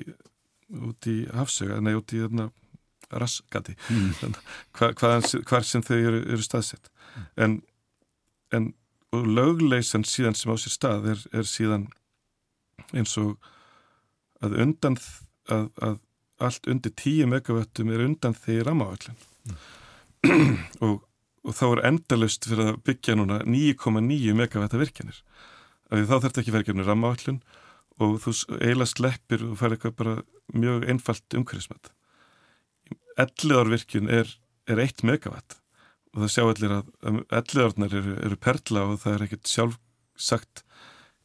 [0.86, 2.50] út í hafsöga, nei út í þarna
[3.10, 4.34] raskati mm.
[4.76, 6.90] hvar sem þau eru, eru staðsett.
[7.14, 7.26] Mm.
[7.44, 7.56] en,
[8.58, 8.68] en
[9.16, 11.88] og lögleysan síðan sem á sér stað er, er síðan
[12.92, 13.36] eins og
[14.44, 14.98] að undan
[15.48, 15.98] að, að
[16.46, 20.56] allt undir 10 megavöttum er undan því rammavællin mm.
[20.84, 21.06] og
[21.46, 25.20] og þá er endalust fyrir að byggja núna 9,9 megavætta virkjanir.
[25.86, 27.42] Af því þá þarf þetta ekki verkefni rammaállun
[28.02, 30.16] og þú eiginlega sleppir og fær eitthvað bara
[30.56, 31.92] mjög einfalt umhverfismat.
[33.16, 34.32] 11 ár virkjun er,
[34.68, 35.60] er 1 megavætt
[36.16, 40.62] og það sjá allir að 11 árnar eru, eru perla og það er ekkert sjálfsagt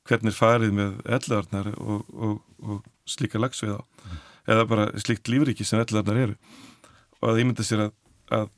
[0.09, 4.17] hvernig farið með 11 árnar og, og, og slíka lagsvið á mm.
[4.51, 6.35] eða bara slíkt lífriki sem 11 árnar eru.
[7.21, 7.93] Og að ímynda sér að,
[8.35, 8.49] að,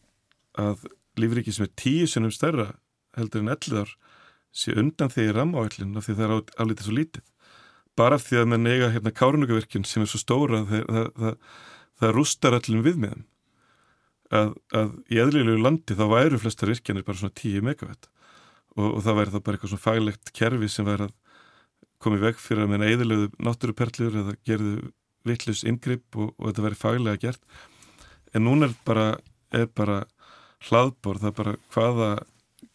[0.64, 0.88] að
[1.22, 2.72] lífriki sem er tíu sinnum stærra
[3.20, 3.94] heldur en 11 ár
[4.54, 7.28] sé undan því í ramáallin af því það er álítið svo lítið.
[7.94, 11.38] Bara af því að mann eiga hérna kárnugavirkjun sem er svo stóra það, það, það,
[12.02, 13.22] það rústar allir við með
[14.34, 18.10] að, að í eðlilegu landi þá væru flestar virkjanir bara svona 10 megawatt.
[18.78, 21.16] Og, og það væri þá bara eitthvað svona faglegt kerfi sem væri að
[22.04, 24.74] komið veg fyrir að menna eðlilegu náttúruperlur eða gerðu
[25.24, 27.44] vittlus yngripp og, og þetta væri faglega gert.
[28.34, 29.08] En núna er bara,
[29.54, 30.02] er bara
[30.68, 32.12] hlaðbor, það er bara hvaða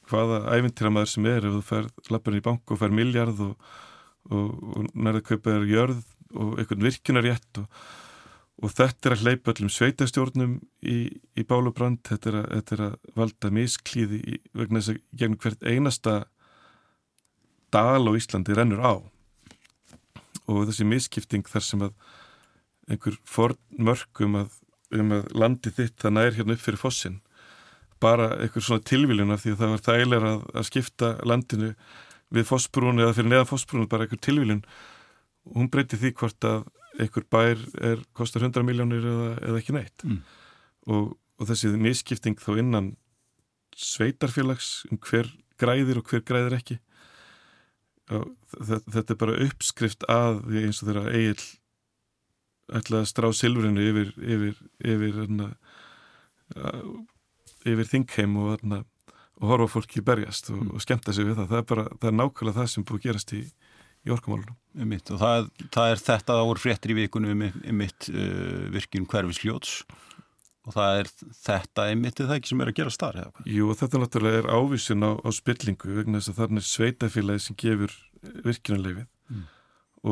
[0.08, 3.70] hvaða æfintýramæður sem er ef þú fær lappurinn í banku og fær miljard og,
[4.32, 6.02] og, nærðu kaupaður jörð
[6.34, 7.68] og einhvern virkunarétt og,
[8.58, 10.98] og þetta er að hleypa öllum sveitastjórnum í,
[11.38, 15.36] í bálubrand, þetta er að, þetta er að valda misklíði í, vegna þess að gegn
[15.44, 16.14] hvert einasta
[17.74, 18.94] dal á Íslandi rennur á.
[20.48, 21.94] Og þessi miskipting þar sem að
[22.88, 24.58] einhver fornmörkum að,
[24.96, 27.18] um að landi þitt það nær hérna upp fyrir fossin.
[28.02, 31.72] Bara einhver svona tilvílun af því að það var þægilega að, að skipta landinu
[32.34, 34.64] við fosbrún eða fyrir neða fosbrún bara einhver tilvílun
[35.48, 36.66] og hún breyti því hvort að
[36.98, 40.18] einhver bær er, kostar 100 miljónir eða, eða ekki neitt mm.
[40.94, 42.92] og, og þessi miskipting þá innan
[43.78, 45.30] sveitarfélags um hver
[45.60, 46.78] græðir og hver græðir ekki
[48.14, 51.42] og þetta er bara uppskrift að því eins og þeirra eigil
[52.78, 55.50] ætla að strá silfrinu yfir yfir, yfir, yfir,
[57.68, 60.72] yfir þingheim og, og, og horfa fólki berjast og, mm.
[60.76, 63.06] og skemta sig við það það er bara, það er nákvæmlega það sem búið að
[63.08, 63.42] gerast í,
[64.08, 64.56] í orkumálunum.
[64.78, 69.42] Og það, það er þetta að voru fréttir í vikunum um mitt uh, virkin hverfis
[69.44, 69.80] hljóts
[70.68, 71.10] og það er
[71.46, 75.06] þetta einmitt það ekki sem er að gera starf Jú og þetta náttúrulega er ávísin
[75.06, 77.94] á, á spillingu vegna þess að þarna er sveitafélagi sem gefur
[78.44, 79.44] virkinarleifið mm.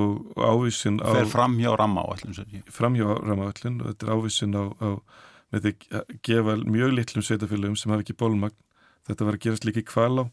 [0.00, 4.64] og, ávísin á fer fram hjá rammaáallin fram hjá rammaáallin og þetta er ávísin á,
[4.80, 4.88] á
[5.52, 8.56] með því að gefa mjög litlum sveitafélagum sem hafa ekki bólmagn
[9.06, 10.26] þetta var að gerast líka í kvalá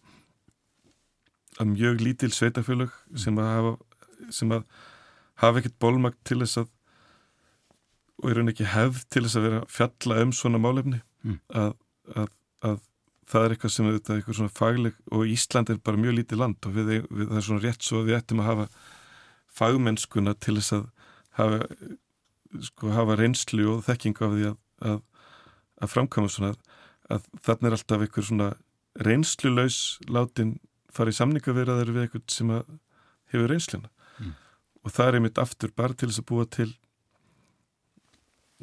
[1.60, 3.20] að mjög lítil sveitafélag mm.
[3.26, 3.74] sem að hafa
[4.34, 4.63] sem að
[5.44, 6.72] hafa ekkert bólmagn til þess að
[8.24, 11.39] og er hann ekki hefð til þess að vera fjalla um svona málefni mm.
[11.60, 11.72] að,
[12.16, 12.30] að,
[12.63, 12.82] að
[13.30, 16.68] það er eitthvað sem er eitthvað svona fagleg og Ísland er bara mjög lítið land
[16.68, 18.68] og við, við, það er svona rétt svo að við ættum að hafa
[19.54, 20.86] fagmennskuna til þess að
[21.39, 21.88] hafa,
[22.70, 24.52] sko, hafa reynslu og þekkingu af því
[24.92, 25.02] að,
[25.84, 26.54] að framkama svona
[27.12, 28.52] að þarna er alltaf eitthvað svona
[29.04, 30.56] reynsluleus látin
[30.93, 32.53] fara í samningaverðar við eitthvað sem
[33.34, 33.89] hefur reynsluna.
[34.21, 34.34] Mm.
[34.86, 36.69] og það er einmitt aftur bara til þess að búa til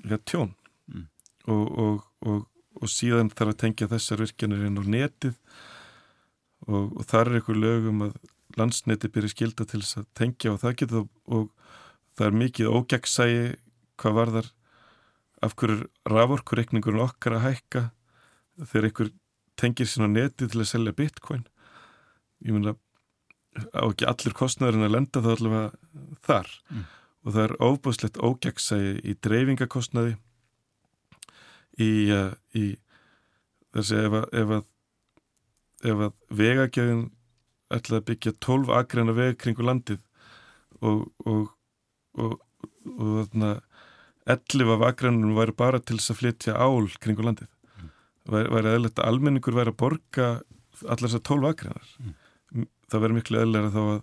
[0.06, 0.54] ja, tjón.
[0.86, 1.06] Mm.
[1.50, 2.44] og, og, og,
[2.78, 5.34] og síðan þarf að tengja þessar virkjanir inn á netið.
[6.70, 8.18] Og þar er einhver lögum að
[8.58, 11.48] landsneti byrja skilda til þess að tengja og það getur og
[12.18, 13.44] það er mikið ógjagsægi
[14.00, 14.50] hvað var þar
[15.40, 17.82] af hverju raforkureikningurinn okkar að hækka.
[18.60, 19.12] Þegar einhver
[19.60, 21.46] tengir sín á netið til að selja bitcoin
[22.46, 22.78] ég að
[23.74, 25.70] á ekki allir kostnæðurinn að lenda þá allavega
[26.26, 26.88] þar mm
[27.24, 30.14] og það er óbúslegt ógjagsægi í dreifingakostnaði
[31.80, 32.66] í, uh, í
[33.76, 34.68] þessi ef að, ef að,
[35.92, 37.08] að vegagjöðin
[37.70, 40.00] ætlaði að byggja 12 agræna veg kringu landið
[40.80, 41.52] og, og,
[42.16, 42.38] og,
[42.96, 43.52] og þarna
[44.30, 47.92] 11 af agrænunum væri bara til þess að flytja ál kringu landið mm.
[48.32, 50.32] væri, væri eðlert að almenningur væri að borga
[50.86, 52.16] allar þessar 12 agrænar mm.
[52.90, 54.00] Það væri miklu eðlera þá að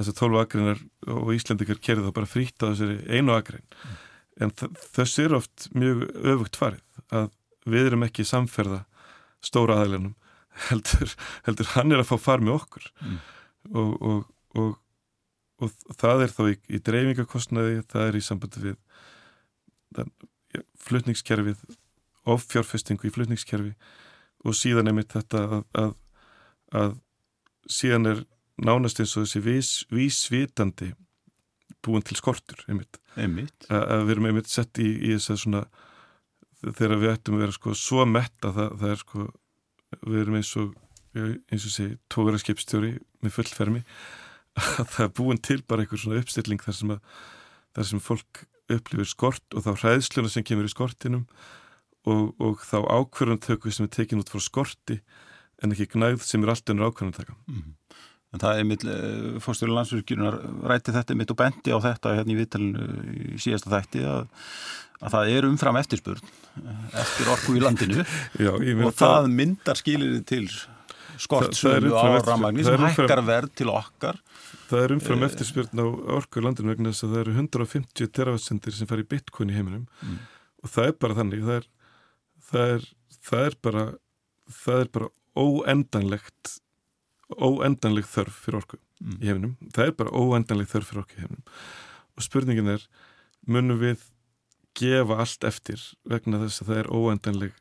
[0.00, 0.80] þessar tólfu agreinar
[1.12, 3.98] og Íslandikar kerið þá bara frýtt á þessari einu agrein mm.
[4.46, 4.54] en
[4.96, 7.30] þess er oft mjög öfugt farið að
[7.70, 8.84] við erum ekki samferða
[9.44, 10.14] stóra aðlunum
[10.68, 11.14] heldur,
[11.46, 13.18] heldur hann er að fá far með okkur mm.
[13.74, 14.22] og, og,
[14.60, 14.72] og,
[15.66, 18.78] og það er þá í, í dreifingakostnaði, það er í sambandi við
[19.96, 20.10] það,
[20.54, 21.62] ja, flutningskerfið
[22.30, 23.74] offjárfestingu í flutningskerfi
[24.46, 25.94] og síðan er mitt þetta að, að,
[26.80, 26.98] að
[27.68, 28.24] síðan er
[28.60, 30.92] nánast eins og þessi vís, vísvitandi
[31.84, 33.00] búin til skortur einmitt.
[33.16, 33.66] Einmitt.
[33.72, 35.62] að við erum einmitt sett í, í þess að svona
[36.60, 39.26] þegar við ættum að vera sko svo metta það, það er sko
[40.06, 40.74] við erum eins og
[41.50, 42.92] eins og sé tókaraskipstjóri
[43.24, 43.80] með fullfermi
[44.60, 47.00] að það er búin til bara einhver svona uppstilling þar sem að
[47.76, 51.24] þar sem fólk upplifir skort og þá hræðsluna sem kemur í skortinum
[52.06, 55.00] og, og þá ákverðantöku sem er tekin út frá skorti
[55.60, 57.76] en ekki gnæð sem er alltaf ennur ákverðantaka mm -hmm.
[58.30, 60.36] En það er mitt, eh, fórstjóru landsfyrkjunar
[60.70, 64.28] rætti þetta mitt og bendi á þetta hérna í vittalinu í síðasta þætti að,
[65.02, 66.22] að það er umfram eftirspurn
[66.62, 68.04] eh, eftir orku í landinu
[68.46, 70.46] Já, og það myndar skilir til
[71.18, 74.22] skortsölu á ramagni sem hækkar verð til okkar
[74.70, 75.86] Það er umfram eh, eftirspurn á
[76.20, 79.58] orku í landinu vegna þess að það eru 150 teravatsendir sem fær í bitcoin í
[79.58, 80.18] heiminum mm.
[80.62, 81.66] og það er bara þannig það er,
[82.52, 82.86] það er,
[83.26, 83.88] það er bara
[84.60, 86.60] það er bara óendanlegt
[87.38, 89.18] óendanleg þörf fyrir orku mm.
[89.20, 89.52] í hefnum.
[89.74, 91.44] Það er bara óendanleg þörf fyrir orku í hefnum.
[92.16, 92.86] Og spurningin er,
[93.46, 94.02] munum við
[94.78, 97.60] gefa allt eftir vegna þess að það er óendanleg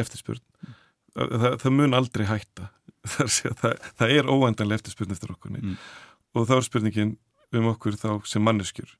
[0.00, 0.42] eftirspurn.
[0.64, 0.80] Mm.
[1.16, 2.70] Það, það mun aldrei hætta.
[3.62, 5.62] það, það er óendanleg eftirspurn eftir okkurni.
[5.62, 5.78] Mm.
[6.36, 7.14] Og þá er spurningin
[7.56, 8.90] um okkur þá sem manneskjur.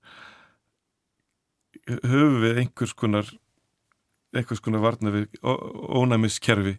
[1.87, 3.29] Höfum við einhvers konar
[4.37, 6.77] einhvers konar varna við ónæmiskerfi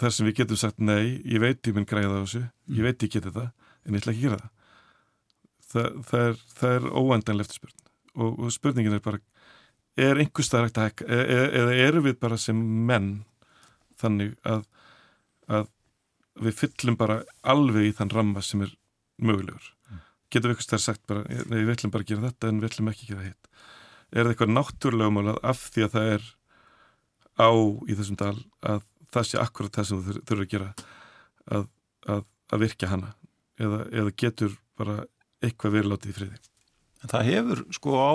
[0.00, 2.88] þar sem við getum sagt nei, ég veit ég minn græða á þessu, ég mm.
[2.88, 4.56] veit ég geti það en ég ætla ekki að gera það
[5.70, 9.20] það, það er, er óendanlegt spurning og, og spurningin er bara
[10.00, 13.10] er einhver stað hægt að hækka e, e, eða eru við bara sem menn
[14.00, 14.64] þannig að,
[15.50, 15.68] að
[16.40, 18.72] við fyllum bara alveg í þann ramma sem er
[19.20, 20.02] mögulegur mm.
[20.32, 22.70] getur við einhver stað sagt bara nei, við ætlum bara að gera þetta en við
[22.70, 23.50] ætlum ekki að gera hitt
[24.10, 26.30] er það eitthvað náttúrulega umálað af því að það er
[27.40, 27.50] á
[27.86, 28.36] í þessum dal
[28.66, 30.72] að það sé akkurat það sem þú þurfur að gera
[31.50, 31.66] að,
[32.06, 33.14] að, að virkja hana
[33.60, 35.00] eða, eða getur bara
[35.44, 36.42] eitthvað verið látið í friði.
[37.10, 38.12] Það hefur sko á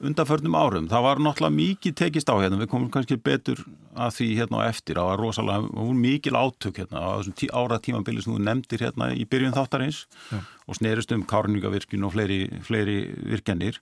[0.00, 3.60] undanförnum árum, það var náttúrulega mikið tekist á hérna, við komum kannski betur
[4.00, 7.50] að því hérna á eftir, það var rosalega hún mikil átök hérna á þessum tí,
[7.52, 10.40] ára tímabili sem þú nefndir hérna í byrjun þáttarins Já.
[10.40, 13.80] og snerist um kárningavirkjun og fleiri, fleiri virkjanir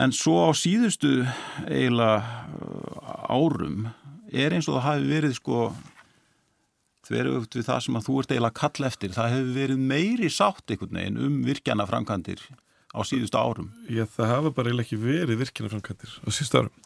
[0.00, 1.12] en svo á síðustu
[1.68, 2.24] eiginlega
[3.28, 3.90] árum
[4.32, 5.60] er eins og það hafi verið sko
[7.08, 10.32] þverjugt við það sem að þú ert eiginlega að kalla eftir það hefur verið meiri
[10.32, 12.42] sátt einhvern veginn um virkjana framkantir
[12.92, 13.72] á síðustu árum.
[13.88, 16.84] Já, það hafa bara eiginlega ekki verið virkjana framkantir á síðustu árum.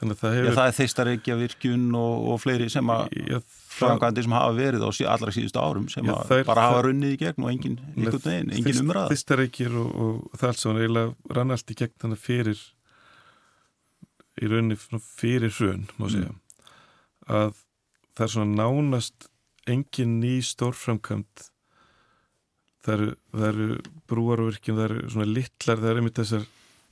[0.00, 3.10] Þannig að það hefur Já, það er þeistarreikja virkjun og, og fleiri sem að
[3.74, 7.44] framkantir sem hafa verið á allra síðustu árum sem að bara hafa runnið í gegn
[7.44, 11.74] og engin, einhvern veginn, engin umræð Þeistarreikir og, og það alls sem eiginlega rann allt
[11.74, 12.62] í gegn þannig fyrir
[14.40, 14.78] í rauninni
[15.20, 16.30] fyrir hrun, má segja.
[16.32, 16.49] mm.
[17.30, 17.54] Að
[18.16, 19.28] það er svona nánast
[19.70, 21.50] engin ný stórframkvæmt
[22.84, 23.04] það
[23.50, 23.68] eru,
[24.08, 26.48] brúarvirkjum, það eru svona littlar, það eru einmitt þessar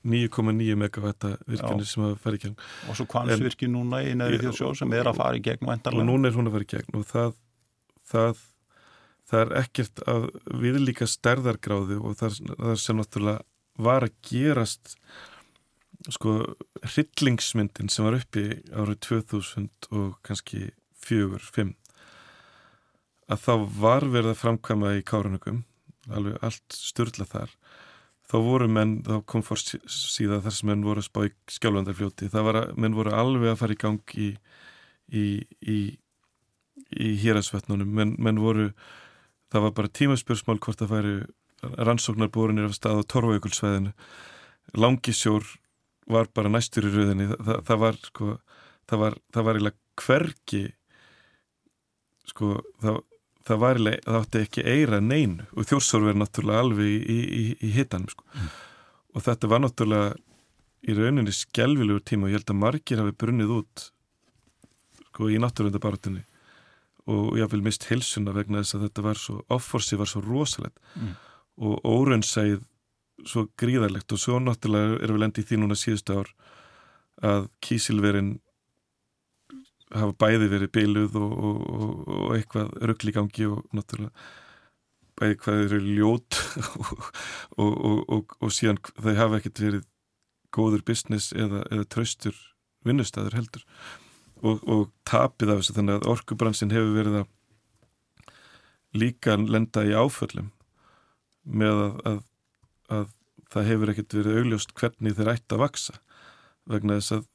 [0.09, 2.59] 9,9 megavætta virkinir sem hafa farið í gegn.
[2.89, 6.31] Og svo kvansvirkjum núna í neðri þjóðsjó sem er að fara í gegn og núna
[6.31, 7.33] er hún að fara í gegn og það
[8.09, 8.45] það,
[9.29, 10.29] það er ekkert að
[10.63, 13.45] viðlíka stærðargráðu og það, það sem náttúrulega
[13.89, 14.95] var að gerast
[16.15, 16.39] sko
[16.85, 21.75] hryllingsmyndin sem var uppi árið 2000 og kannski fjögur, fimm
[23.29, 25.63] að þá var verið að framkvæma í Kárunugum
[26.09, 27.53] alveg allt störla þar.
[28.29, 32.29] Þá voru menn, þá kom fór síðan þar sem menn voru að spá í skjálfandarfljóti
[32.33, 34.29] það var að menn voru alveg að fara í gang í
[35.09, 35.25] í,
[35.65, 35.79] í,
[36.93, 38.71] í hýrasvetnunum menn, menn voru,
[39.53, 41.15] það var bara tímaspjörsmál hvort það færi
[41.89, 43.95] rannsóknarbúrinir af stað á Torvajökulsveðinu
[44.77, 45.49] Langisjór
[46.09, 48.33] var bara næstur í rauðinni það, það, það var sko,
[48.89, 50.65] það var, það var eiginlega hvergi
[52.29, 53.03] sko það
[53.49, 57.71] það var það átti ekki eira neinu og þjórsóru verið náttúrulega alveg í, í, í
[57.77, 58.27] hitanum sko.
[58.35, 58.49] mm.
[59.15, 60.09] og þetta var náttúrulega
[60.89, 63.87] í rauninni skjálfilegur tíma og ég held að margir hafi brunnið út
[65.09, 66.25] sko í náttúrundabartunni
[67.09, 70.77] og ég vil mist hilsuna vegna þess að þetta var svo áforsi var svo rosalegt
[70.95, 71.15] mm.
[71.65, 72.61] og óraunsæð
[73.27, 76.33] svo gríðarlegt og svo náttúrulega er við lendið því núna síðustu ár
[77.25, 78.37] að kísilverin
[79.89, 84.13] hafa bæði verið beiluð og, og, og eitthvað ruggli gangi og náttúrulega
[85.19, 86.39] bæði hvað eru ljót
[87.65, 89.89] og, og síðan þau hafa ekkert verið
[90.55, 92.37] góður business eða, eða traustur
[92.87, 93.65] vinnustæður heldur.
[94.47, 97.33] Og tapið af þessu þannig að orkubransin hefur verið að
[98.99, 100.53] líka lenda í áföllum
[101.49, 102.21] með að, að,
[102.93, 103.09] að
[103.53, 105.99] það hefur ekkert verið augljóst hvernig þeir ætti að vaksa
[106.69, 107.27] vegna þess að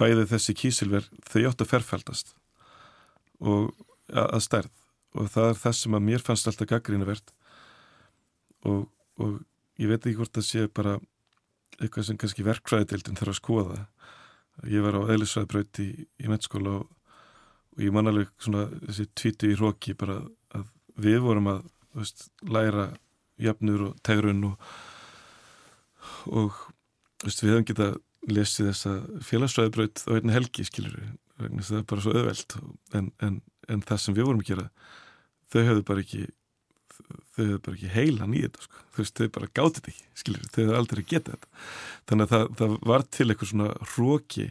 [0.00, 2.34] bæði þessi kísilver þau átt að ferfældast
[3.42, 3.72] og
[4.12, 4.72] að stærð.
[5.12, 7.32] Og það er það sem að mér fannst alltaf gaggrína verð
[8.68, 8.86] og,
[9.20, 9.42] og
[9.80, 10.96] ég veit ekki hvort það sé bara
[11.78, 13.78] eitthvað sem kannski verkfræðildin þarf að skoða.
[14.68, 16.88] Ég var á eðlisfræðbröyti í, í mettskóla og,
[17.76, 20.20] og ég man alveg svona þessi tvítu í hróki bara
[20.56, 20.66] að
[21.02, 21.62] við vorum að
[21.96, 22.90] veist, læra
[23.42, 24.72] jafnur og tegrun og,
[26.30, 26.58] og
[27.24, 27.96] veist, við hefum getað
[28.32, 28.92] lesið þessa
[29.28, 31.10] félagsfræðibraut á einn helgi skilur við,
[31.66, 32.56] það er bara svo öðveld
[32.98, 34.68] en, en, en það sem við vorum að gera
[35.52, 36.26] þau höfðu bara ekki
[37.32, 38.84] þau höfðu bara ekki heilan í þetta sko.
[38.94, 41.64] þau, þau bara gátið þetta ekki, skilur þau höfðu aldrei getið þetta
[42.10, 44.46] þannig að það, það var til eitthvað svona hróki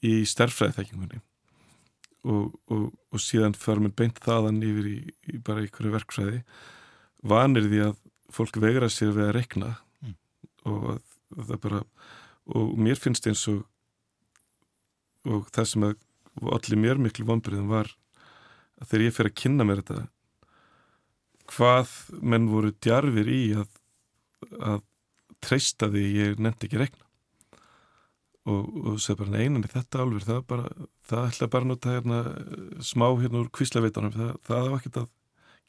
[0.00, 1.20] í stærfræðiþekkingunni
[2.28, 4.98] og, og, og síðan fara með beint þaðan yfir í,
[5.32, 6.42] í bara einhverju verkfræði
[7.30, 7.96] vanir því að
[8.32, 9.70] fólk vegra sér við að rekna.
[10.68, 11.00] Og
[11.36, 11.82] það bara
[12.50, 13.64] og mér finnst eins og
[15.28, 15.98] og það sem að
[16.56, 17.90] allir mér miklu vonbyrðin var
[18.80, 20.06] að þegar ég fer að kynna mér þetta
[21.50, 21.92] hvað
[22.22, 23.68] menn voru djarfir í að,
[24.60, 24.82] að
[25.44, 27.06] treysta því ég nefndi ekki regna
[28.48, 30.70] og, og segði bara einan í þetta alveg það, bara,
[31.10, 32.20] það ætla bara að nota hérna,
[32.84, 35.10] smá hérna úr kvíslaveitunum það, það var ekkert að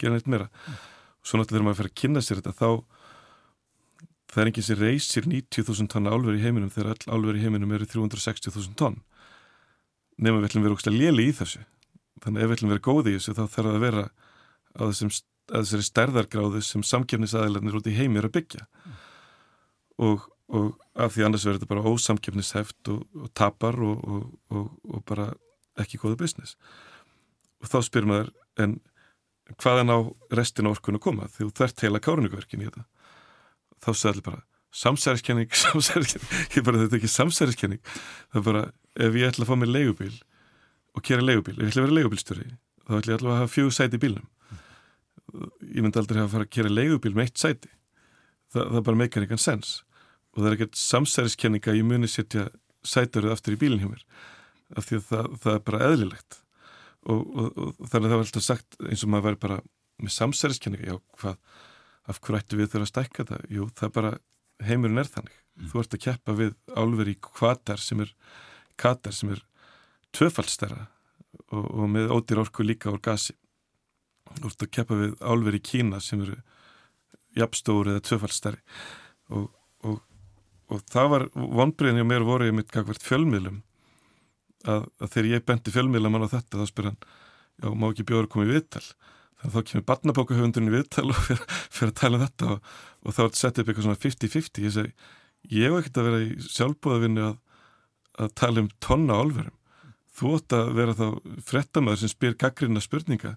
[0.00, 0.80] gera neitt meira mm.
[1.20, 2.68] og svo náttúrulega þegar maður fer að kynna sér þetta þá
[4.32, 7.74] það er enginn sem reysir 90.000 tonna álverð í heiminum þegar all álverð í heiminum
[7.76, 8.96] eru 360.000 tonn.
[10.16, 11.60] Nema við ætlum að vera ógst að léli í þessu.
[12.22, 14.04] Þannig ef við ætlum að vera góði í þessu þá þarf að vera
[14.72, 15.12] á þessum
[15.52, 18.66] að þessari stærðargráðu sem samkefnisaðilarnir út í heimi er að byggja.
[20.06, 25.28] Og, og af því annars verður þetta bara ósamkefnisheft og, og tapar og, og bara
[25.82, 26.56] ekki góða business.
[27.60, 28.78] Og þá spyr maður en
[29.60, 29.98] hvaðan á
[30.32, 31.28] restin orkun að koma?
[31.28, 32.86] Því þú þert heila kárunugverkin í þetta
[33.82, 36.44] þá segir allir bara samsæriskenning, samsæriskenning.
[36.56, 37.82] Ég bara þetta er ekki samsæriskenning.
[38.32, 38.64] Það er bara
[39.06, 40.14] ef ég ætla að fá mig leigubíl
[40.92, 42.48] og kera leigubíl, ef ég ætla að vera leigubílstjóri
[42.82, 44.28] þá ætla ég alltaf að hafa fjög sæti í bílnum.
[45.72, 47.70] Ég myndi aldrei hafa að fara að kera leigubíl með eitt sæti.
[48.52, 49.74] Þa, það bara meikar einhvern sens.
[50.32, 52.48] Og það er ekkert samsæriskenninga ég muni setja
[52.82, 54.06] sætaröð aftur í bílinn hjá mér
[54.72, 56.38] af því að það, það er bara eðlilegt.
[57.02, 59.58] Og, og, og þannig að það var alltaf sagt eins og maður væri bara
[60.02, 61.36] með samsæriskenninga já, hvað,
[62.10, 63.46] af hverju ættu við þurfa að stækka það?
[63.52, 64.12] Jú, það er bara,
[64.66, 65.38] heimurinn er þannig.
[65.52, 65.68] Mm.
[65.68, 68.12] þú ert að keppa við álveri kvatar sem er,
[68.80, 69.42] katar sem er
[70.16, 70.86] tvöfaldstæra
[71.52, 73.36] og, og með ódýr orku líka úr gasi.
[74.38, 76.38] Þú ert að keppa við álveri í Kína sem eru
[77.36, 78.62] jafnstóri eða tvöfaldstæri
[79.32, 79.50] og,
[79.84, 80.00] og,
[80.72, 83.62] og það var vonbreiðin hjá mér voru ég mitt kakvert fjölmiðlum
[84.68, 87.00] að, að þegar ég bendi fjölmiðlamann á þetta þá spyr hann,
[87.60, 88.84] já má ekki bjóður í viðtal?
[88.84, 91.42] að þá kemur barnabókahöfundurinn í viðtal og fyrir,
[91.74, 92.70] fyrir að tala um þetta og,
[93.02, 94.92] og þá er þetta sett upp eitthvað svona 50-50 ég segi,
[95.50, 97.36] ég hef ekkert að vera í sjálfbúðavinni að,
[98.22, 99.58] að tala um tonna álverum
[100.12, 101.06] þú ótt að vera þá
[101.48, 103.36] frettamöður sem spyr gaggrina spurninga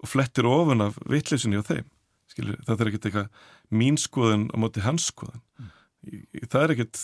[0.00, 1.90] og flettir ofan af vittlesinni á þeim
[2.32, 5.68] Skilur, það er ekkert eitthvað mín skoðun á móti hans skoðun mm.
[6.48, 7.02] það er ekkert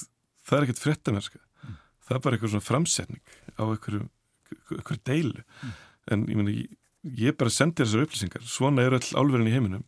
[0.48, 1.76] það er ekkert frettamerska mm.
[2.06, 5.74] það er bara eitthvað svona framsetning á eitthvað deilu mm.
[6.14, 6.56] en ég meni,
[7.02, 9.86] ég bara sendi þessar upplýsingar svona eru all álverðin í heiminum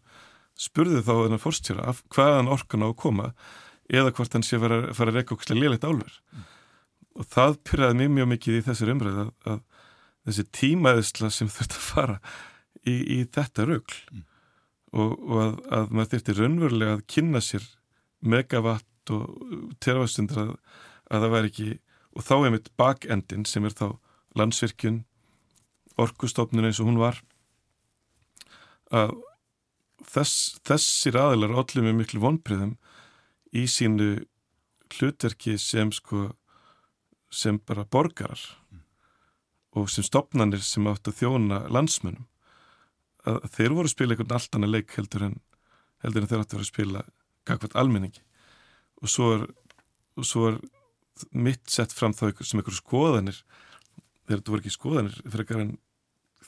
[0.58, 3.28] spurði þá þennan fórstjóra af hvaðan orkan á að koma
[3.92, 6.48] eða hvort hann sé að fara, að reyka okkur lélægt álverð mm.
[7.18, 9.60] og það pyrraði mér mjög mikið í þessar umræð að, að
[10.28, 12.18] þessi tímaðisla sem þurft að fara
[12.86, 14.24] í, í þetta rögl mm.
[14.96, 17.68] og, og að, að maður þurfti raunverulega að kynna sér
[18.22, 20.52] megavatt og terafastundur að,
[21.10, 21.70] að það væri ekki
[22.12, 23.86] og þá er mitt bakendin sem er þá
[24.38, 25.02] landsvirkjun
[26.00, 27.20] orkustofnun eins og hún var
[28.92, 29.14] að
[30.08, 32.76] þess, þessir aðilar allir með miklu vonbriðum
[33.56, 34.24] í sínu
[34.92, 36.30] hlutverki sem sko
[37.32, 38.40] sem bara borgarar
[38.72, 38.82] mm.
[39.80, 42.28] og sem stopnarnir sem átt að þjóna landsmönnum
[43.28, 45.34] að þeir voru að spila einhvern allt annað leik heldur en,
[46.02, 47.02] heldur en þeir átti að vera að spila
[47.48, 48.24] gagvært almenningi
[49.02, 49.44] og svo er,
[50.18, 50.58] og svo er
[51.30, 53.38] mitt sett fram þá sem einhverju skoðanir
[54.32, 55.72] þegar þetta voru ekki skoðanir eitthvað en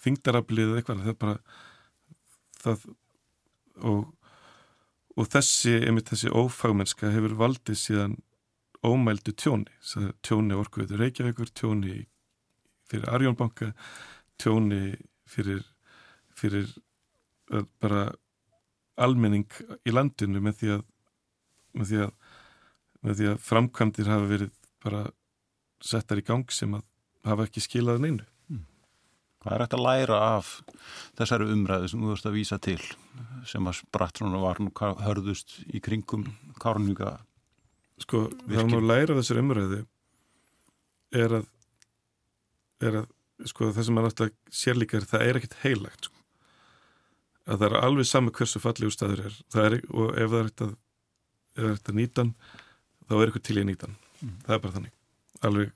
[0.05, 1.37] þingdarablið eða eitthvað það bara
[2.65, 2.87] það
[3.85, 4.07] og,
[5.19, 8.17] og þessi einmitt þessi ófagmennska hefur valdið síðan
[8.85, 9.71] ómældu tjóni.
[10.25, 12.03] Tjóni orkuður Reykjavíkur tjóni
[12.89, 13.71] fyrir Arjónbanka
[14.41, 14.97] tjóni
[15.29, 15.63] fyrir
[16.35, 16.69] fyrir
[17.81, 18.09] bara
[19.01, 19.49] almenning
[19.85, 20.83] í landinu með því að
[21.75, 22.11] með því að,
[23.35, 24.53] að framkvæmdir hafa verið
[24.85, 25.05] bara
[25.85, 26.85] settar í gang sem að
[27.25, 28.27] hafa ekki skilað neinu.
[28.49, 28.65] Hmm.
[29.43, 30.53] Hvað er eftir að læra af
[31.19, 32.81] þessari umræðu sem þú þurfst að vísa til
[33.49, 34.73] sem að Brattrún var nú
[35.05, 36.29] hörðust í kringum
[36.63, 37.19] Kárnvíka
[38.03, 39.77] Sko, það er nú að læra þessari umræðu
[41.15, 41.45] er að,
[42.83, 43.13] er að
[43.51, 46.15] sko, það sem er náttúrulega sérlíkar, það er ekkit heilagt sko
[47.45, 51.67] að það er alveg saman hversu fallið úr staður er, er og ef það er
[51.69, 52.27] ekkert að nýta
[53.05, 54.37] þá er eitthvað til í að nýta mm.
[54.47, 54.95] það er bara þannig
[55.49, 55.75] alveg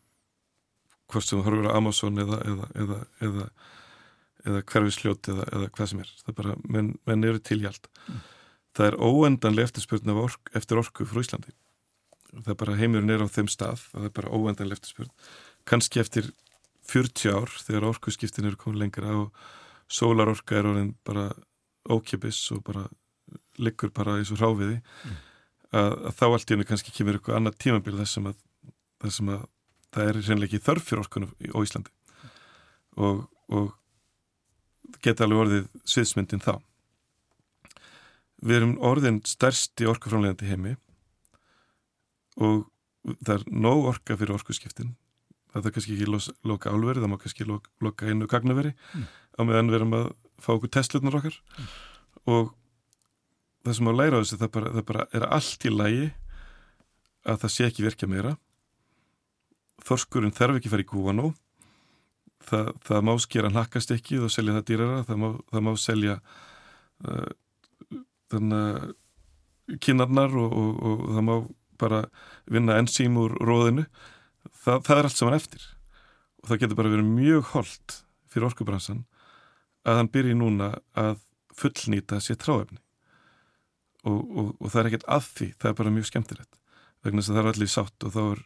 [1.13, 2.99] hvort sem þú horfur á Amazon eða eða, eða,
[3.29, 3.47] eða,
[4.47, 7.89] eða hverfisljót eða hvað sem er það er bara, menn, menn eru til í allt
[8.07, 8.21] mm.
[8.79, 11.55] það er óendanlega eftirspurn ork, eftir orku frá Íslandi
[12.29, 15.13] það er bara heimurinn er á þeim stað það er bara óendanlega eftirspurn
[15.69, 16.33] kannski eftir
[16.89, 19.47] 40 ár þegar orkuskiptin eru komið lengra og
[19.93, 21.31] sólarorka er orðin bara
[21.89, 22.87] ókipis og bara
[23.61, 25.17] liggur bara eins og ráfiði mm.
[25.73, 28.39] að, að þá allt í hennu kannski kemur eitthvað annað tímabil þessum að,
[29.05, 29.47] þessum að
[29.95, 31.93] það er reynilega ekki þörf fyrir orkunum á Íslandi.
[32.99, 33.25] Og,
[33.55, 36.55] og geta alveg orðið sviðsmyndin þá.
[38.45, 40.77] Við erum orðin stærsti orkuframlegandi heimi
[42.39, 42.69] og
[43.25, 44.95] það er nóg orka fyrir orkuskiptin.
[45.55, 49.07] Það er kannski ekki loka álveri, það má kannski loka, loka einu gagnaveri mm.
[49.39, 50.09] á meðan við erum að
[50.39, 51.39] fá okkur testlunar okkar.
[51.59, 51.69] Mm.
[52.29, 52.51] og
[53.65, 56.07] það sem á að læra á þessu það bara, það bara er allt í lægi
[57.29, 58.35] að það sé ekki virkja meira
[59.85, 61.29] þorskurinn þarf ekki að fara í gúanó
[62.49, 65.05] það, það má skera nakast ekki og selja það dýrara.
[65.09, 66.17] Það má, það má selja
[67.05, 67.31] uh,
[68.33, 71.35] þannig kynarnar og, og, og það má
[71.79, 72.03] bara
[72.51, 73.87] vinna enzím úr róðinu.
[74.65, 75.65] Það, það er allt saman eftir.
[76.43, 79.07] Og það getur bara verið mjög holdt fyrir orkubransan
[79.89, 81.19] að hann byrji núna að
[81.59, 82.79] fullnýta sér tráefni
[84.07, 85.49] og, og, og það er ekkert að því.
[85.57, 86.61] Það er bara mjög skemmtilegt.
[87.05, 88.45] Vegna þess að það er allir sátt og þá er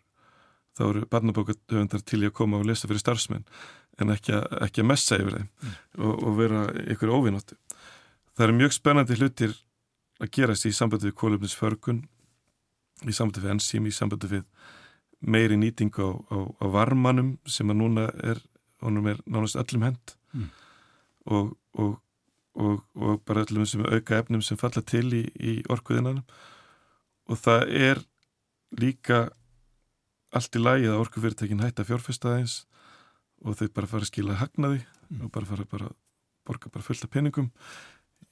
[0.79, 3.45] þá eru barnabókahöfundar til í að koma og lesa fyrir starfsmenn
[4.01, 5.75] en ekki að, ekki að messa yfir þeim mm.
[6.01, 6.63] og, og vera
[6.95, 7.59] ykkur óvinnáttu.
[8.33, 9.57] Það eru mjög spennandi hlutir
[10.23, 12.05] að gerast í sambandi við kólöfnisförgun,
[13.05, 14.47] í sambandi við enzím, í sambandi við
[15.23, 18.41] meiri nýting á, á, á varmanum sem að núna er,
[18.83, 20.49] er nánast öllum hend mm.
[21.31, 22.01] og, og,
[22.55, 26.25] og bara öllum sem auka efnum sem falla til í, í orkuðinanum
[27.31, 28.03] og það er
[28.81, 29.29] líka
[30.33, 32.63] allt í lagi að orkufyrirtekin hætta fjárfestaðins
[33.43, 35.25] og þau bara fara að skila hagnaði mm.
[35.27, 35.93] og bara fara að
[36.47, 37.51] borga bara fullt af peningum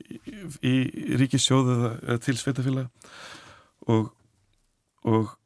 [0.00, 0.20] í,
[0.64, 0.74] í,
[1.20, 2.88] ríkissjóðu eða, til sveitafélag
[3.90, 4.10] og,
[5.04, 5.36] og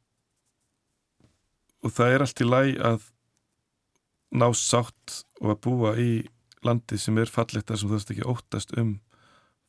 [1.85, 3.03] og það er allt í lagi að
[4.35, 6.11] ná sátt og að búa í
[6.65, 8.95] landi sem er fallegt þar sem þú þarfst ekki óttast um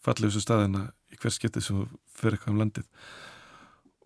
[0.04, 2.86] fallegustu staðina í hvers getið sem þú fer eitthvað um landið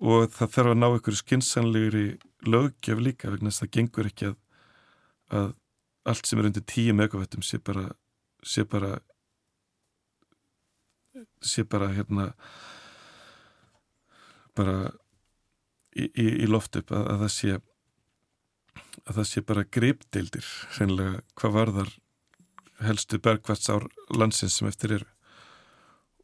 [0.01, 2.05] og það þarf að ná ykkur skinsanlegri
[2.49, 4.37] löggjaf líka vegna þess að það gengur ekki að,
[5.41, 5.49] að
[6.11, 7.87] allt sem er undir 10 megavættum sé bara
[8.43, 8.99] sé bara
[11.45, 12.31] sé bara hérna
[14.57, 14.91] bara
[15.97, 17.59] í, í, í loft upp að, að það sé
[19.07, 20.47] að það sé bara greipdeildir
[20.77, 21.93] sennilega hvað varðar
[22.85, 23.87] helstu bergvætsár
[24.17, 25.09] landsins sem eftir eru.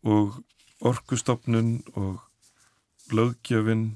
[0.06, 0.38] Og
[0.86, 2.25] orkustofnun og
[3.14, 3.86] löggjöfin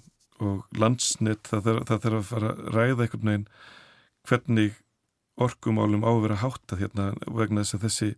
[0.41, 3.49] og landsnitt það þarf að fara að ræða einhvern veginn
[4.29, 4.79] hvernig
[5.41, 8.11] orkumálum á að vera hátta hérna vegna þess að þessi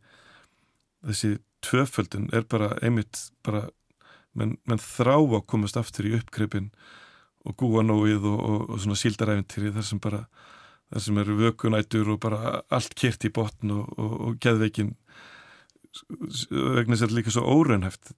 [1.03, 1.31] þessi
[1.63, 3.69] tvöföldun er bara einmitt bara
[4.39, 6.71] menn, menn þrá að komast aftur í uppgripin
[7.47, 10.25] og gúanóið og, og, og svona síldaræfintýri þar sem bara
[10.93, 14.95] þar sem eru vökunætur og bara allt kert í botn og, og geðveikin
[16.51, 18.13] vegna þess að þetta er líka svo óreinhæft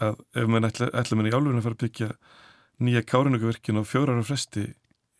[0.00, 2.10] að ef maður ætla, ætla mann í álunum að fara að byggja
[2.80, 4.70] nýja kárinökuverkin á fjórar á fresti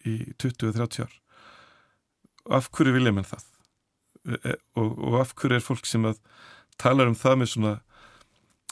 [0.08, 1.20] í 20-30 ár
[2.48, 3.44] af hverju vilja mann það?
[4.24, 6.20] E, e, og, og af hverju er fólk sem að
[6.80, 7.74] tala um það með svona,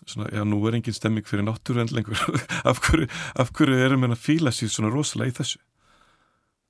[0.04, 2.20] svona já nú er engin stemming fyrir náttúruend lengur.
[2.68, 5.60] Af hverju, hverju erum við að fíla sér svona rosalega í þessu?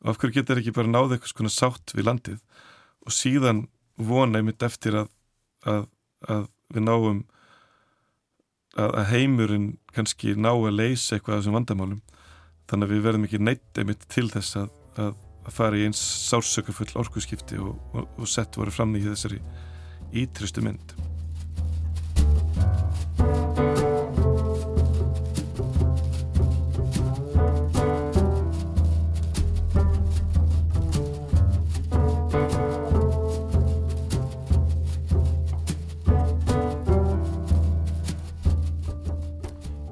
[0.05, 2.66] Og af hverju getur ekki bara náða eitthvað svona sátt við landið
[3.03, 3.64] og síðan
[3.99, 5.09] vona einmitt eftir að,
[5.66, 5.89] að,
[6.30, 7.24] að við náum
[8.77, 12.01] að heimurinn kannski ná að leysa eitthvað af þessum vandamálum.
[12.69, 15.12] Þannig að við verðum ekki neitt einmitt til þess að, að,
[15.49, 19.41] að fara í eins sársökafull orkuskipti og, og, og sett voru fram í þessari
[20.12, 21.07] ítrystu mynd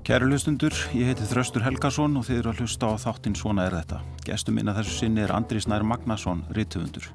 [0.06, 3.74] Kæru hlustundur, ég heiti Þraustur Helgason og þið eru að hlusta á þáttinn Svona er
[3.74, 3.96] þetta.
[4.22, 7.08] Gestur minna þessu sinni er Andri Snær Magnason, rittufundur.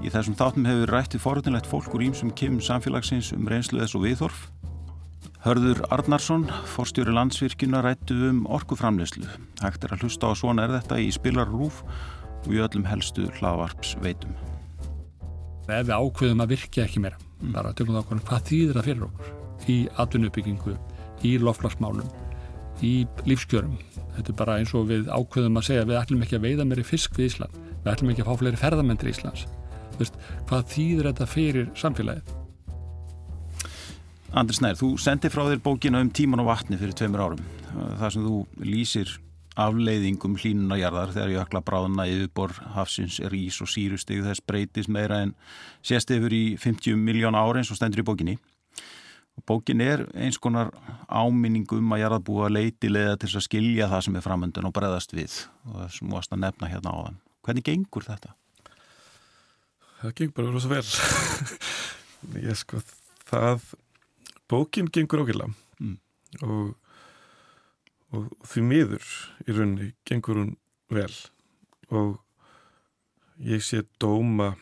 [0.00, 4.06] Í þessum þáttum hefur rættið forðunlegt fólk úr ímsum kemum samfélagsins um reynslu þess og
[4.06, 4.40] viðhorf.
[5.44, 9.28] Hörður Arnarsson, forstjóri landsvirkjuna, rættu um orkuframleyslu.
[9.60, 11.84] Hægt er að hlusta á Svona er þetta í spilarrúf
[12.40, 14.32] og í öllum helstu hlaðvarps veitum.
[15.68, 17.20] Ef við ákveðum að virka ekki meira,
[17.52, 19.34] bara til og með hvað þýðir það fyrir okkur
[19.68, 20.80] í atvinnuppbyggingu
[21.26, 22.08] í loflagsmálum,
[22.84, 23.78] í lífskjörum.
[24.16, 26.86] Þetta er bara eins og við ákveðum að segja við ætlum ekki að veiða meiri
[26.86, 29.46] fisk við Ísland, við ætlum ekki að fá fleiri ferðamendur í Íslands.
[29.98, 32.34] Veist, hvað þýður þetta fyrir samfélagið?
[34.38, 37.46] Andri Snær, þú sendi frá þér bókina um tíman og vatni fyrir tveimur árum.
[37.72, 39.14] Það sem þú lýsir
[39.58, 45.34] afleiðingum hlínunarjarðar þegar jökla bráðna yfirbor hafsins er ís og sírusteg þess breytis meira en
[45.82, 48.36] sést yfir í 50 miljón ári eins og stendur í bókinni.
[49.46, 50.72] Bókin er eins konar
[51.06, 55.14] áminning um að jarðabúa leiti leða til að skilja það sem er framöndun og breðast
[55.14, 55.36] við
[55.68, 57.20] og það sem múast að nefna hérna á þann.
[57.46, 58.34] Hvernig gengur þetta?
[59.98, 60.84] Það gengur bara rosa vel.
[62.48, 62.82] Ég sko
[63.28, 63.64] það,
[64.50, 65.96] bókin gengur ákveðlega mm.
[66.46, 66.70] og,
[68.14, 69.10] og því miður
[69.44, 70.54] í rauninni gengur hún
[70.92, 71.12] vel
[71.94, 72.18] og
[73.44, 74.54] ég sé dóma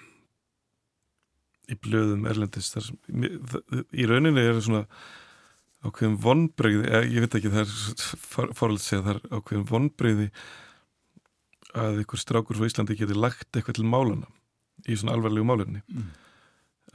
[1.67, 2.91] í blöðum erlendist þar,
[3.91, 4.85] í rauninni er það svona
[5.87, 7.75] ákveðin vonbreyði ég veit ekki það er
[8.57, 10.29] fórhald að segja það er ákveðin vonbreyði
[11.77, 14.31] að einhver strákur frá Íslandi geti lagt eitthvað til málana
[14.87, 16.07] í svona alvarlegu málunni mm.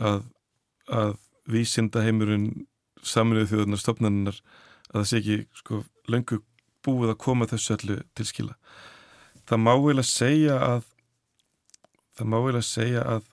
[0.10, 0.24] að,
[0.88, 1.16] að
[1.52, 2.66] vísinda heimurinn
[3.06, 4.40] saminuðu þjóðunar stofnaninnar
[4.92, 6.42] að það sé ekki sko löngu
[6.86, 8.58] búið að koma þessu allu til skila
[9.50, 10.88] það má að segja að
[12.18, 13.31] það má að segja að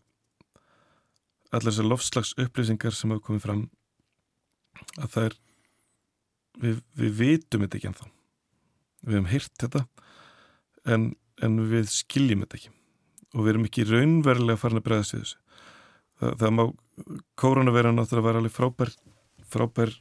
[1.51, 3.62] allar þessar lofslags upplýsingar sem hafa komið fram
[4.99, 5.36] að það er
[6.62, 8.09] við, við vitum þetta ekki ennþá.
[8.99, 9.84] Við hefum heyrt þetta
[10.94, 11.11] en,
[11.44, 12.72] en við skiljum þetta ekki.
[13.34, 15.42] Og við erum ekki raunverulega farin að bregðast við þessu.
[16.18, 16.64] Það, það má,
[17.38, 18.94] koronaveira náttúrulega var alveg frábær
[19.49, 19.92] frábær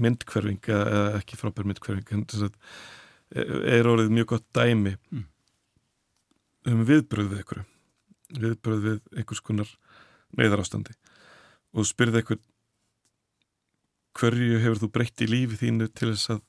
[0.00, 2.54] myndkverfing eða, ekki frábær myndkverfing en þess að
[3.70, 5.24] er orðið mjög gott dæmi mm.
[6.72, 7.66] um viðbröð við einhverju.
[8.40, 9.70] Viðbröð við einhvers konar
[10.38, 10.94] neyðarástandi
[11.74, 12.44] og spyrði einhvern
[14.20, 16.46] hverju hefur þú breytt í lífi þínu til þess að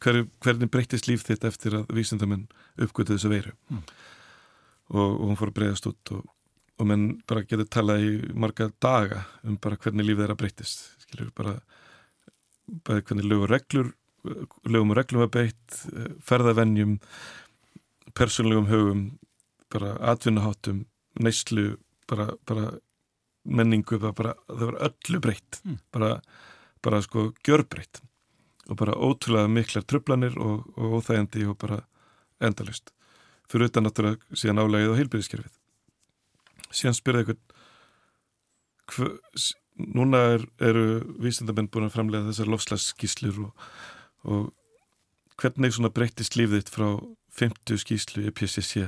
[0.00, 2.46] hver, hvernig breyttist líf þitt eftir að vísindamenn
[2.80, 3.82] uppgötu þessu veiru mm.
[4.94, 6.22] og, og hún fór að breyðast út og,
[6.78, 11.34] og menn bara getur talað í marga daga um bara hvernig líf þeirra breyttist skilur
[11.36, 11.58] bara,
[12.86, 13.92] bara hvernig lögur reglur
[14.24, 15.78] lögum og reglum að beitt,
[16.24, 16.96] ferðavennjum,
[18.16, 19.02] persónlegum högum,
[19.72, 20.84] bara atvinnuháttum,
[21.20, 21.74] neyslu,
[22.10, 22.72] bara, bara
[23.44, 25.78] menningu, bara, það var öllu breytt, mm.
[25.94, 26.10] bara,
[26.84, 28.02] bara sko gjörbreytt
[28.64, 31.82] og bara ótrúlega miklar tröflanir og, og óþægandi og bara
[32.40, 32.94] endalust.
[33.50, 35.58] Fyrir utan náttúrulega síðan álægið og heilbyrðiskerfið.
[36.74, 37.42] Síðan spyrði eitthvað,
[39.84, 40.86] núna er, eru
[41.20, 43.68] vísendamenn búin að framlega þessar lofslagsskíslur og
[44.24, 44.52] og
[45.40, 46.88] hvernig svona breytist lífið þitt frá
[47.38, 48.86] 50 skíslu í PCC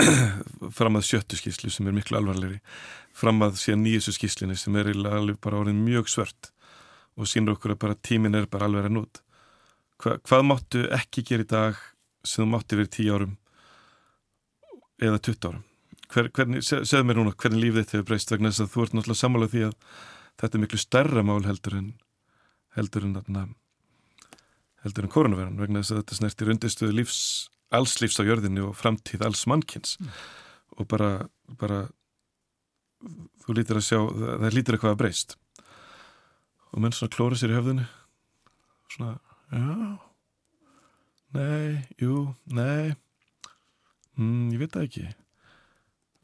[0.78, 2.60] fram að 70 skíslu sem er miklu alvarlegri
[3.16, 6.50] fram að síðan nýjusu skíslinu sem er alveg bara orðin mjög svört
[7.16, 9.22] og sínur okkur að bara tímin er bara alveg að nút
[9.96, 11.78] Hva, hvað máttu ekki gera í dag
[12.26, 13.36] sem þú mátti verið 10 árum
[15.00, 15.62] eða 20 árum?
[16.12, 18.96] Hver, hvernig, segð mér núna hvernig lífið þitt hefur breyst vegna þess að þú ert
[18.96, 19.78] náttúrulega sammálað því að
[20.42, 21.88] þetta er miklu stærra mál heldur en
[22.76, 23.16] heldur en
[24.84, 27.20] heldur en koronaværan vegna þess að þetta snertir undirstöðu lífs,
[27.74, 30.10] alls lífs á jörðinni og framtíð alls mannkins mm.
[30.78, 31.10] og bara,
[31.58, 31.86] bara
[33.44, 35.36] þú lítir að sjá, það, lítir eitthvað að breyst.
[36.74, 37.86] Og menn svona klóra sér í höfðinu.
[38.92, 39.16] Svona,
[39.52, 39.96] já
[41.36, 42.94] nei, jú, nei
[44.16, 45.08] mm, ég veit það ekki.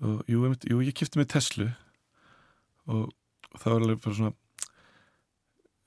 [0.02, 1.68] Og jú, ég, jú, ég kipti mig Tesla.
[2.90, 3.10] Og,
[3.52, 4.38] og það var alveg bara svona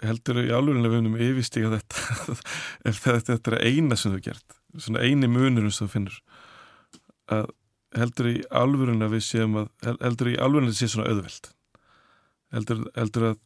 [0.06, 2.38] heldur í að við vunum yfirstíka þetta.
[2.92, 6.20] Ef þetta er eina sem þú gert svona eini munur sem þú finnur.
[7.32, 7.50] Að
[7.96, 11.52] heldur í álurinn að við séum að heldur í álurinn að þetta sé svona auðveld
[12.56, 13.42] heldur, heldur að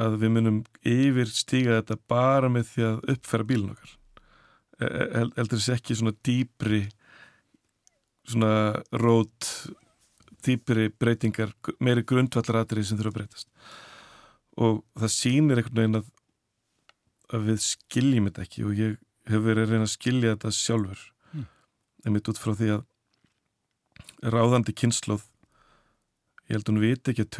[0.00, 3.90] að við munum yfirstíka þetta bara með því að uppfæra bílun okkar.
[4.80, 6.80] E, e, heldur þessi ekki svona dýbri
[8.32, 8.54] svona
[9.02, 9.50] rót
[10.46, 13.50] dýbri breytingar meiri grundvallaratri sem þurfa að breytast.
[14.56, 16.08] Og það sýnir einhvern veginn að,
[17.36, 18.96] að við skiljum þetta ekki og ég
[19.30, 21.02] hef verið að reyna að skilja þetta sjálfur.
[21.32, 21.46] Mm.
[22.04, 25.26] en mitt út frá því að ráðandi kynnslóð
[26.48, 27.32] ég held að hún viti ekki að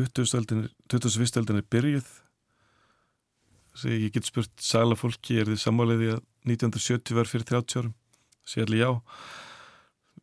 [0.93, 1.41] 2001.
[1.43, 2.11] öldin er byrjuð.
[3.73, 7.95] Þessi, ég get spurt sæla fólki, er þið sammáliði að 1970 var fyrir 30 árum?
[8.49, 8.91] Sér já.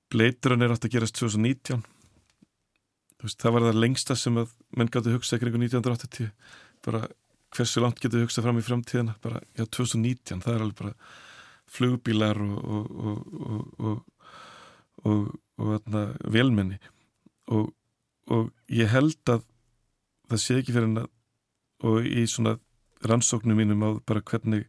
[0.10, 1.84] Bleiturinn er átt að gerast 2019
[3.24, 6.30] veist, það var það lengsta sem að menn gáttu hugsa ykkur 1980
[6.86, 7.04] bara
[7.56, 9.16] hversu langt getur við hugsað fram í framtíðina?
[9.24, 10.94] Bara, já, 2019, það er alveg bara
[11.70, 13.22] flugbílar og og,
[13.80, 14.02] og,
[15.06, 15.22] og,
[15.58, 15.94] og
[16.34, 16.80] velmenni
[18.70, 19.46] ég held að
[20.30, 21.08] það sé ekki fyrir að
[21.88, 22.58] og í svona
[23.08, 24.66] rannsóknum mínum á bara hvernig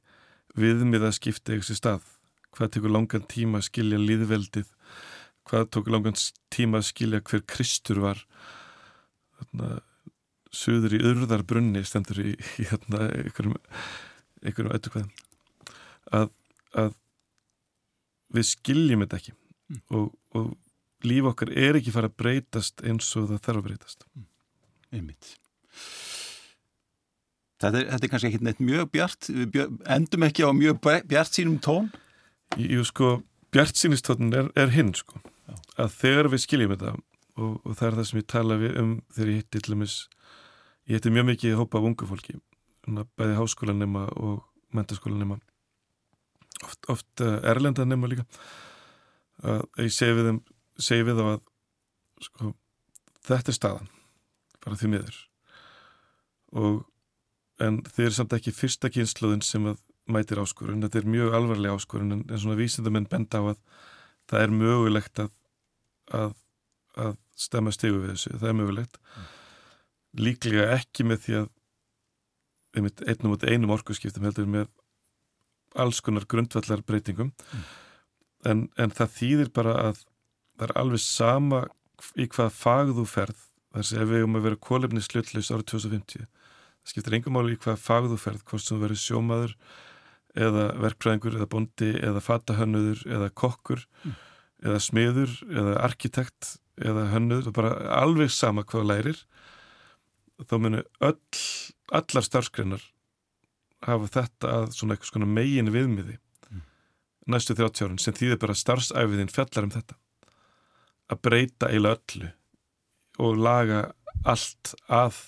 [0.54, 2.04] viðmiða skipti eitthvað stað,
[2.54, 4.70] hvað tekur langan tíma að skilja líðveldið
[5.50, 6.18] hvað tók langan
[6.52, 8.20] tíma að skilja hver Kristur var?
[9.40, 9.80] Þarna
[10.54, 13.56] söður í öðruðarbrunni stendur í, í hérna einhverjum
[14.44, 15.10] öllukvæðum
[16.10, 16.30] að,
[16.78, 16.94] að
[18.34, 19.36] við skiljum þetta ekki.
[19.70, 19.82] Mm.
[19.94, 24.06] og, og líf okkar er ekki fara að breytast eins og það þarf að breytast.
[24.14, 24.28] Mm.
[24.98, 25.32] einmitt.
[27.60, 29.28] Þetta er, þetta er kannski ekki neitt mjög bjart.
[29.94, 31.90] Endum ekki á mjög bjart sínum tón.
[32.58, 33.18] Jú sko,
[33.54, 35.20] bjart sínustónin er, er hinn sko.
[35.50, 35.56] Já.
[35.82, 36.92] að þegar við skiljum þetta
[37.40, 39.96] og, og það er það sem ég tala um þegar ég hitti til dæmis
[40.86, 42.36] ég hitti mjög mikið hópa af ungu fólki
[43.18, 44.42] bæði háskólanema og
[44.76, 45.38] mentaskólanema
[46.66, 48.26] oft, oft uh, erlendanema líka
[49.40, 50.40] að ég segi við þeim
[50.80, 51.38] segi við að
[52.20, 52.52] sko,
[53.28, 53.90] þetta er staðan
[54.60, 55.18] bara því miður.
[56.60, 56.82] Og
[57.64, 59.80] en þeir eru samt ekki fyrsta kynsluðin sem að
[60.10, 63.60] mætir áskorun, þetta er mjög alvarlega áskorun en, en svona vísindamenn benda á að
[64.28, 65.34] það er mögulegt að
[66.10, 66.32] að,
[66.98, 68.98] að stemma stegu við þessu, það er mögulegt.
[69.14, 69.28] Mm
[70.18, 71.48] líklega ekki með því að
[72.80, 74.68] einnum út einum orkuskiptum heldur með
[75.78, 77.66] alls konar grundvallar breytingum mm.
[78.50, 80.02] en, en það þýðir bara að
[80.56, 81.64] það er alveg sama
[82.16, 86.26] í hvað fag þú ferð þar sem við um að vera kólefni slutleis árið 2050
[86.90, 89.54] skiptir engum máli í hvað fag þú ferð, hvort sem þú verður sjómaður
[90.38, 94.16] eða verkfræðingur eða bondi eða fatahönnuður eða kokkur mm.
[94.66, 99.24] eða smiður eða arkitekt eða hönnuður, bara alveg sama hvað lærir
[100.48, 101.18] þá munir öll,
[101.92, 102.84] allar starfskreinar
[103.86, 106.16] hafa þetta að svona eitthvað svona megin viðmiði
[106.50, 106.62] mm.
[107.32, 109.98] næstu 30 árin sem þýðir bara starfsæfiðin fjallar um þetta
[111.10, 112.30] að breyta eiginlega öllu
[113.20, 113.82] og laga
[114.28, 115.18] allt að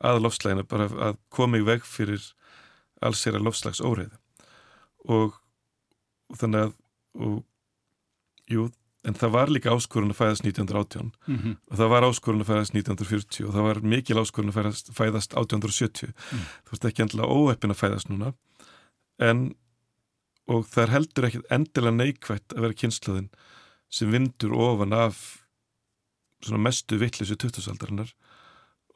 [0.00, 2.22] að lofslægina, bara að koma í veg fyrir
[3.04, 4.14] alls er að lofslags óreið
[5.12, 5.36] og,
[6.30, 6.76] og þannig að
[7.20, 7.42] og,
[8.48, 8.68] jú,
[9.08, 11.56] en það var líka áskorun að fæðast 1918 mm -hmm.
[11.70, 15.34] og það var áskorun að fæðast 1940 og það var mikil áskorun að fæðast, fæðast
[15.34, 16.44] 1870 mm.
[16.64, 18.34] þú veist ekki endilega óeppin að fæðast núna.
[19.18, 19.54] En
[20.50, 23.30] og það er heldur ekkit endilega neikvægt að vera kynnslöðin
[23.90, 25.20] sem vindur ofan af
[26.44, 28.12] svona mestu vittlisu 2000-aldarinnar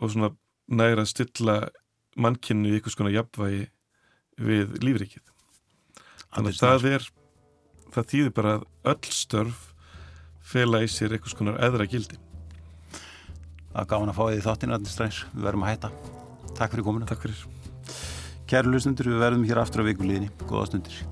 [0.01, 0.33] og svona
[0.69, 1.57] næra að stilla
[2.17, 3.69] mannkynnu í einhvers konar jafnvægi
[4.45, 5.23] við lífrikið
[6.35, 7.09] þannig að það er
[7.95, 9.74] það þýðir bara að öll störf
[10.55, 12.21] fela í sér eitthvað skonar eðra gildi.
[13.73, 15.93] Það er gáðan að fá því þáttinn Arnistræns, við verðum að hætta.
[16.55, 17.11] Takk fyrir komuna.
[17.11, 17.45] Takk fyrir.
[18.51, 21.05] Kæru lusnundur, við verðum hér aftur á vikulíðinni Góða stundir